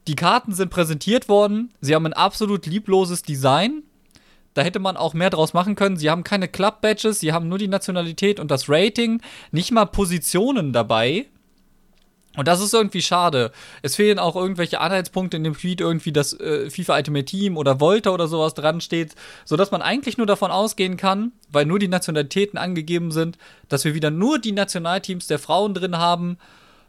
[0.07, 1.74] Die Karten sind präsentiert worden.
[1.80, 3.84] Sie haben ein absolut liebloses Design.
[4.53, 5.95] Da hätte man auch mehr draus machen können.
[5.95, 9.22] Sie haben keine Club-Badges, sie haben nur die Nationalität und das Rating.
[9.51, 11.28] Nicht mal Positionen dabei.
[12.38, 13.52] Und das ist irgendwie schade.
[13.82, 17.82] Es fehlen auch irgendwelche Anhaltspunkte in dem Tweet, irgendwie, dass äh, FIFA Ultimate Team oder
[17.82, 21.90] Volta oder sowas dran steht, sodass man eigentlich nur davon ausgehen kann, weil nur die
[21.90, 26.38] Nationalitäten angegeben sind, dass wir wieder nur die Nationalteams der Frauen drin haben.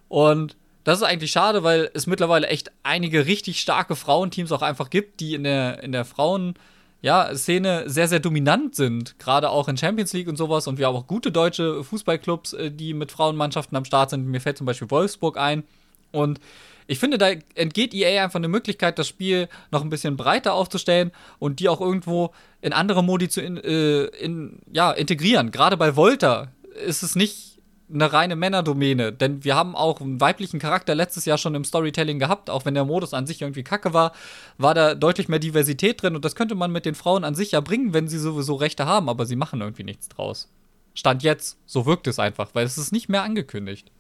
[0.09, 4.90] Und das ist eigentlich schade, weil es mittlerweile echt einige richtig starke Frauenteams auch einfach
[4.90, 6.55] gibt, die in der, in der Frauen-
[7.03, 10.68] ja, Szene sehr, sehr dominant sind, gerade auch in Champions League und sowas.
[10.68, 14.26] Und wir haben auch gute deutsche Fußballclubs, äh, die mit Frauenmannschaften am Start sind.
[14.26, 15.64] Mir fällt zum Beispiel Wolfsburg ein.
[16.12, 16.38] Und
[16.86, 21.11] ich finde, da entgeht EA einfach eine Möglichkeit, das Spiel noch ein bisschen breiter aufzustellen
[21.40, 25.50] und die auch irgendwo in andere Modi zu in, äh, in, ja, integrieren.
[25.50, 26.48] Gerade bei Volta
[26.86, 27.51] ist es nicht
[27.93, 32.18] eine reine Männerdomäne, denn wir haben auch einen weiblichen Charakter letztes Jahr schon im Storytelling
[32.18, 34.12] gehabt, auch wenn der Modus an sich irgendwie kacke war,
[34.59, 37.53] war da deutlich mehr Diversität drin und das könnte man mit den Frauen an sich
[37.53, 40.49] ja bringen, wenn sie sowieso Rechte haben, aber sie machen irgendwie nichts draus.
[40.95, 43.90] Stand jetzt, so wirkt es einfach, weil es ist nicht mehr angekündigt.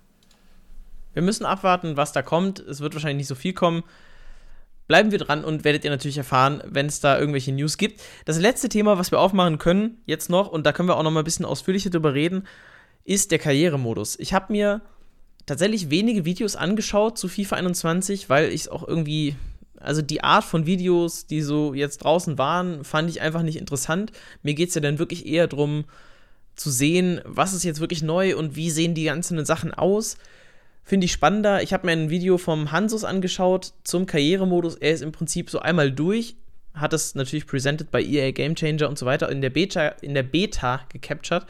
[1.14, 2.58] Wir müssen abwarten, was da kommt.
[2.58, 3.82] Es wird wahrscheinlich nicht so viel kommen.
[4.88, 8.02] Bleiben wir dran und werdet ihr natürlich erfahren, wenn es da irgendwelche News gibt.
[8.24, 11.10] Das letzte Thema, was wir aufmachen können, jetzt noch, und da können wir auch noch
[11.10, 12.46] mal ein bisschen ausführlicher drüber reden,
[13.04, 14.18] ist der Karrieremodus.
[14.18, 14.80] Ich habe mir
[15.46, 19.36] tatsächlich wenige Videos angeschaut zu FIFA 21, weil ich es auch irgendwie,
[19.78, 24.12] also die Art von Videos, die so jetzt draußen waren, fand ich einfach nicht interessant.
[24.42, 25.84] Mir geht es ja dann wirklich eher darum,
[26.54, 30.18] zu sehen, was ist jetzt wirklich neu und wie sehen die ganzen Sachen aus.
[30.84, 31.62] Finde ich spannender.
[31.62, 34.76] Ich habe mir ein Video vom Hansus angeschaut zum Karrieremodus.
[34.76, 36.36] Er ist im Prinzip so einmal durch,
[36.74, 40.14] hat es natürlich presented bei EA Game Changer und so weiter in der Beta, in
[40.14, 41.46] der Beta gecaptured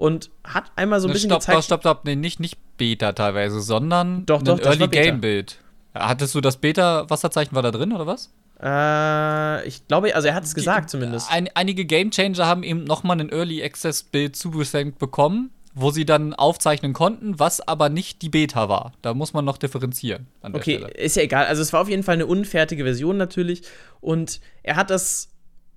[0.00, 1.64] und hat einmal so ein bisschen stopp, gezeigt.
[1.64, 5.58] Stopp, stopp, stopp, nee, nicht, nicht Beta teilweise, sondern doch, doch, ein Early Game Bild.
[5.92, 8.32] Hattest du das Beta-Wasserzeichen war da drin oder was?
[8.62, 11.30] Äh, ich glaube, also er hat es gesagt zumindest.
[11.30, 16.06] Ein, einige Game Changer haben eben nochmal ein Early Access Bild zugesenkt bekommen, wo sie
[16.06, 18.92] dann aufzeichnen konnten, was aber nicht die Beta war.
[19.02, 20.28] Da muss man noch differenzieren.
[20.40, 21.44] okay, ist ja egal.
[21.44, 23.64] Also es war auf jeden Fall eine unfertige Version natürlich
[24.00, 25.28] und er hat das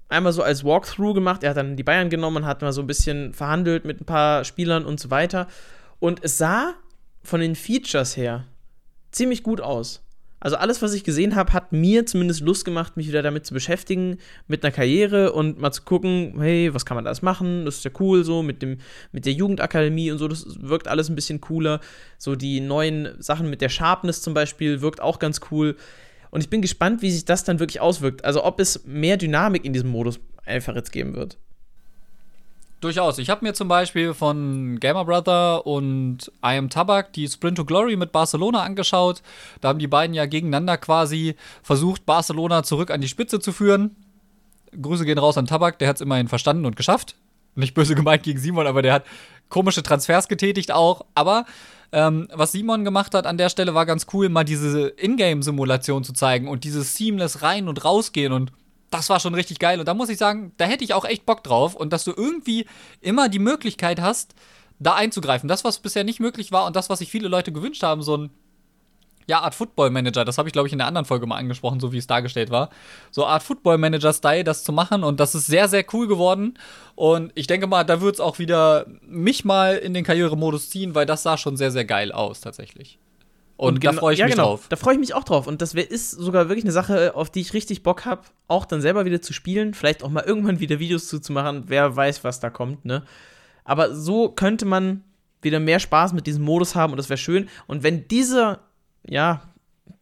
[0.10, 1.44] einmal so als Walkthrough gemacht.
[1.44, 4.06] Er hat dann die Bayern genommen und hat mal so ein bisschen verhandelt mit ein
[4.06, 5.48] paar Spielern und so weiter.
[6.00, 6.74] Und es sah
[7.24, 8.46] von den Features her
[9.12, 10.04] ziemlich gut aus.
[10.44, 13.54] Also alles, was ich gesehen habe, hat mir zumindest Lust gemacht, mich wieder damit zu
[13.54, 17.64] beschäftigen, mit einer Karriere und mal zu gucken, hey, was kann man da machen?
[17.64, 18.80] Das ist ja cool so mit dem
[19.14, 20.28] mit der Jugendakademie und so.
[20.28, 21.80] Das wirkt alles ein bisschen cooler.
[22.18, 25.78] So die neuen Sachen mit der Sharpness zum Beispiel wirkt auch ganz cool.
[26.34, 28.26] Und ich bin gespannt, wie sich das dann wirklich auswirkt.
[28.26, 31.38] Also ob es mehr Dynamik in diesem Modus einfach jetzt geben wird.
[32.82, 33.20] Durchaus.
[33.20, 37.66] Ich habe mir zum Beispiel von Gamer Brother und I Am Tabak die Sprint to
[37.66, 39.22] Glory mit Barcelona angeschaut.
[39.62, 43.96] Da haben die beiden ja gegeneinander quasi versucht, Barcelona zurück an die Spitze zu führen.
[44.82, 47.16] Grüße gehen raus an Tabak, der hat es immerhin verstanden und geschafft.
[47.54, 49.06] Nicht böse gemeint gegen Simon, aber der hat
[49.50, 51.06] komische Transfers getätigt auch.
[51.14, 51.46] Aber
[51.94, 56.12] ähm, was Simon gemacht hat an der Stelle war ganz cool, mal diese Ingame-Simulation zu
[56.12, 58.52] zeigen und dieses seamless rein und rausgehen und
[58.90, 59.80] das war schon richtig geil.
[59.80, 61.74] Und da muss ich sagen, da hätte ich auch echt Bock drauf.
[61.74, 62.68] Und dass du irgendwie
[63.02, 64.36] immer die Möglichkeit hast,
[64.78, 65.48] da einzugreifen.
[65.48, 68.18] Das, was bisher nicht möglich war und das, was sich viele Leute gewünscht haben, so
[68.18, 68.30] ein
[69.28, 71.80] ja, Art Football Manager, das habe ich glaube ich in der anderen Folge mal angesprochen,
[71.80, 72.70] so wie es dargestellt war.
[73.12, 76.58] So Art Football Manager Style, das zu machen und das ist sehr, sehr cool geworden.
[76.96, 80.96] Und ich denke mal, da wird es auch wieder mich mal in den Karrieremodus ziehen,
[80.96, 83.00] weil das sah schon sehr, sehr geil aus tatsächlich.
[83.56, 84.66] Und, und da freue ich ja, mich genau, drauf.
[84.68, 85.48] Da freue ich mich auch drauf.
[85.48, 88.82] Und das ist sogar wirklich eine Sache, auf die ich richtig Bock habe, auch dann
[88.82, 89.74] selber wieder zu spielen.
[89.74, 91.66] Vielleicht auch mal irgendwann wieder Videos zuzumachen.
[91.68, 93.04] Wer weiß, was da kommt, ne?
[93.64, 95.04] Aber so könnte man
[95.42, 97.48] wieder mehr Spaß mit diesem Modus haben und das wäre schön.
[97.68, 98.60] Und wenn diese,
[99.08, 99.54] ja,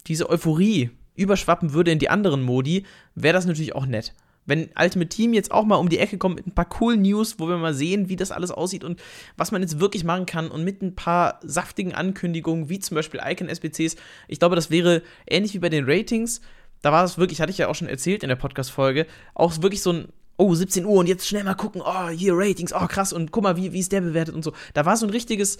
[0.06, 2.84] diese Euphorie überschwappen würde in die anderen Modi,
[3.14, 4.14] wäre das natürlich auch nett.
[4.44, 7.36] Wenn Ultimate Team jetzt auch mal um die Ecke kommt mit ein paar coolen News,
[7.38, 9.00] wo wir mal sehen, wie das alles aussieht und
[9.36, 13.20] was man jetzt wirklich machen kann und mit ein paar saftigen Ankündigungen, wie zum Beispiel
[13.24, 13.96] Icon-SBCs,
[14.26, 16.40] ich glaube, das wäre ähnlich wie bei den Ratings.
[16.80, 19.82] Da war es wirklich, hatte ich ja auch schon erzählt in der Podcast-Folge, auch wirklich
[19.82, 23.12] so ein oh, 17 Uhr und jetzt schnell mal gucken, oh, hier Ratings, oh, krass,
[23.12, 24.52] und guck mal, wie, wie ist der bewertet und so.
[24.74, 25.58] Da war so ein richtiges,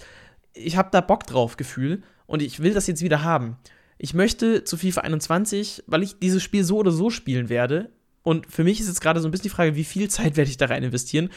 [0.53, 3.57] ich hab da Bock drauf Gefühl und ich will das jetzt wieder haben.
[3.97, 7.89] Ich möchte zu FIFA 21, weil ich dieses Spiel so oder so spielen werde.
[8.23, 10.49] Und für mich ist jetzt gerade so ein bisschen die Frage, wie viel Zeit werde
[10.49, 11.29] ich da rein investieren,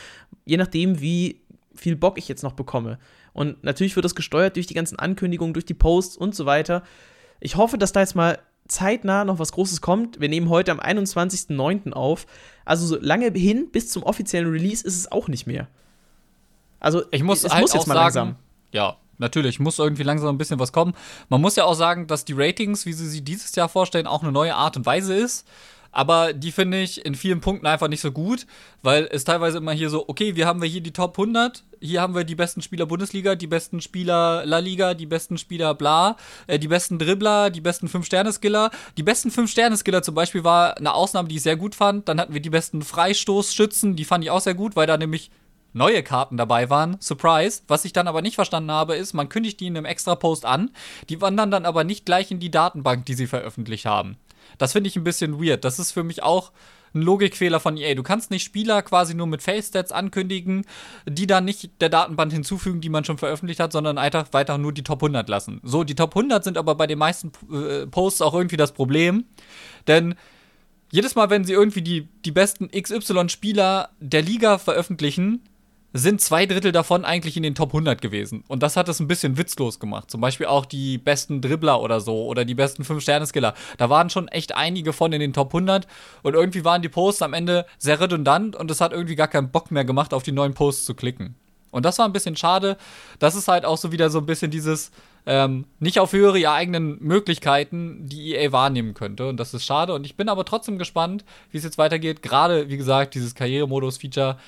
[0.45, 1.43] je nachdem, wie
[1.75, 2.99] viel Bock ich jetzt noch bekomme.
[3.33, 6.83] Und natürlich wird das gesteuert durch die ganzen Ankündigungen, durch die Posts und so weiter.
[7.39, 10.21] Ich hoffe, dass da jetzt mal zeitnah noch was Großes kommt.
[10.21, 11.93] Wir nehmen heute am 21.09.
[11.93, 12.27] auf.
[12.64, 15.69] Also so lange hin bis zum offiziellen Release ist es auch nicht mehr.
[16.81, 18.37] Also ich muss, es halt muss jetzt mal sagen, langsam.
[18.73, 20.95] Ja, natürlich muss irgendwie langsam ein bisschen was kommen.
[21.29, 24.23] Man muss ja auch sagen, dass die Ratings, wie sie sie dieses Jahr vorstellen, auch
[24.23, 25.47] eine neue Art und Weise ist
[25.97, 28.47] aber die finde ich in vielen Punkten einfach nicht so gut,
[28.83, 32.03] weil es teilweise immer hier so, okay, wir haben wir hier die Top 100, hier
[32.03, 36.19] haben wir die besten Spieler Bundesliga, die besten Spieler La Liga, die besten Spieler bla,
[36.49, 38.71] äh, die besten Dribbler, die besten 5-Sterne-Skiller.
[38.99, 42.09] Die besten 5-Sterne-Skiller zum Beispiel war eine Ausnahme, die ich sehr gut fand.
[42.11, 45.31] Dann hatten wir die besten Freistoßschützen, die fand ich auch sehr gut, weil da nämlich
[45.77, 46.97] neue Karten dabei waren.
[47.01, 47.62] Surprise.
[47.68, 50.45] Was ich dann aber nicht verstanden habe, ist, man kündigt die in einem extra Post
[50.45, 50.70] an,
[51.09, 54.16] die wandern dann aber nicht gleich in die Datenbank, die sie veröffentlicht haben.
[54.59, 55.64] Das finde ich ein bisschen weird.
[55.64, 56.53] Das ist für mich auch
[56.95, 57.95] ein Logikfehler von EA.
[57.95, 60.64] Du kannst nicht Spieler quasi nur mit Face-Stats ankündigen,
[61.07, 64.72] die dann nicht der Datenband hinzufügen, die man schon veröffentlicht hat, sondern einfach weiter nur
[64.72, 65.61] die Top 100 lassen.
[65.62, 69.24] So, die Top 100 sind aber bei den meisten äh, Posts auch irgendwie das Problem,
[69.87, 70.14] denn
[70.91, 75.43] jedes Mal, wenn sie irgendwie die, die besten XY-Spieler der Liga veröffentlichen,
[75.99, 78.44] sind zwei Drittel davon eigentlich in den Top 100 gewesen.
[78.49, 80.11] Und das hat es ein bisschen witzlos gemacht.
[80.11, 83.55] Zum Beispiel auch die besten Dribbler oder so oder die besten 5-Sterne-Skiller.
[83.78, 85.86] Da waren schon echt einige von in den Top 100
[86.22, 89.51] und irgendwie waren die Posts am Ende sehr redundant und es hat irgendwie gar keinen
[89.51, 91.34] Bock mehr gemacht, auf die neuen Posts zu klicken.
[91.70, 92.76] Und das war ein bisschen schade.
[93.18, 94.92] Das ist halt auch so wieder so ein bisschen dieses,
[95.26, 99.28] ähm, nicht auf höhere ihre eigenen Möglichkeiten, die EA wahrnehmen könnte.
[99.28, 99.92] Und das ist schade.
[99.92, 102.22] Und ich bin aber trotzdem gespannt, wie es jetzt weitergeht.
[102.22, 104.38] Gerade, wie gesagt, dieses Karrieremodus-Feature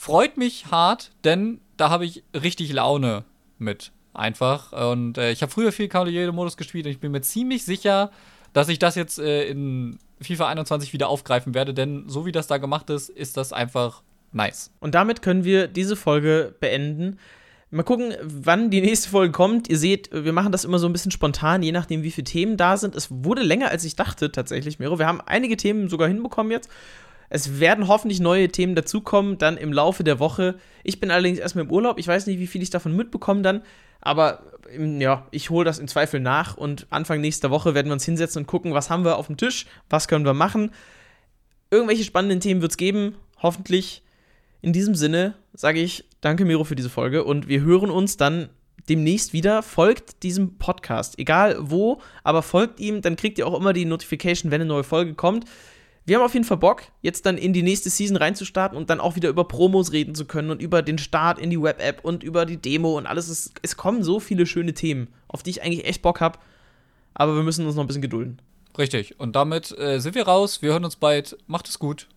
[0.00, 3.24] freut mich hart, denn da habe ich richtig Laune
[3.58, 3.92] mit.
[4.14, 4.72] Einfach.
[4.72, 8.10] Und äh, ich habe früher viel Karriere-Modus gespielt und ich bin mir ziemlich sicher,
[8.54, 12.46] dass ich das jetzt äh, in FIFA 21 wieder aufgreifen werde, denn so wie das
[12.46, 14.72] da gemacht ist, ist das einfach nice.
[14.80, 17.18] Und damit können wir diese Folge beenden.
[17.70, 19.68] Mal gucken, wann die nächste Folge kommt.
[19.68, 22.56] Ihr seht, wir machen das immer so ein bisschen spontan, je nachdem, wie viele Themen
[22.56, 22.96] da sind.
[22.96, 24.98] Es wurde länger, als ich dachte, tatsächlich, Miro.
[24.98, 26.70] Wir haben einige Themen sogar hinbekommen jetzt.
[27.32, 30.56] Es werden hoffentlich neue Themen dazukommen, dann im Laufe der Woche.
[30.82, 31.98] Ich bin allerdings erstmal im Urlaub.
[31.98, 33.62] Ich weiß nicht, wie viel ich davon mitbekomme dann.
[34.00, 34.42] Aber
[34.76, 38.42] ja, ich hole das im Zweifel nach und Anfang nächster Woche werden wir uns hinsetzen
[38.42, 40.72] und gucken, was haben wir auf dem Tisch, was können wir machen.
[41.70, 44.02] Irgendwelche spannenden Themen wird es geben, hoffentlich.
[44.62, 48.50] In diesem Sinne sage ich danke, Miro, für diese Folge und wir hören uns dann
[48.88, 49.62] demnächst wieder.
[49.62, 54.50] Folgt diesem Podcast, egal wo, aber folgt ihm, dann kriegt ihr auch immer die Notification,
[54.50, 55.46] wenn eine neue Folge kommt
[56.06, 59.00] wir haben auf jeden Fall Bock, jetzt dann in die nächste Season reinzustarten und dann
[59.00, 62.22] auch wieder über Promos reden zu können und über den Start in die Web-App und
[62.22, 63.28] über die Demo und alles.
[63.28, 66.38] Es, es kommen so viele schöne Themen, auf die ich eigentlich echt Bock habe.
[67.14, 68.40] Aber wir müssen uns noch ein bisschen gedulden.
[68.78, 69.18] Richtig.
[69.20, 70.62] Und damit äh, sind wir raus.
[70.62, 71.36] Wir hören uns bald.
[71.46, 72.08] Macht es gut.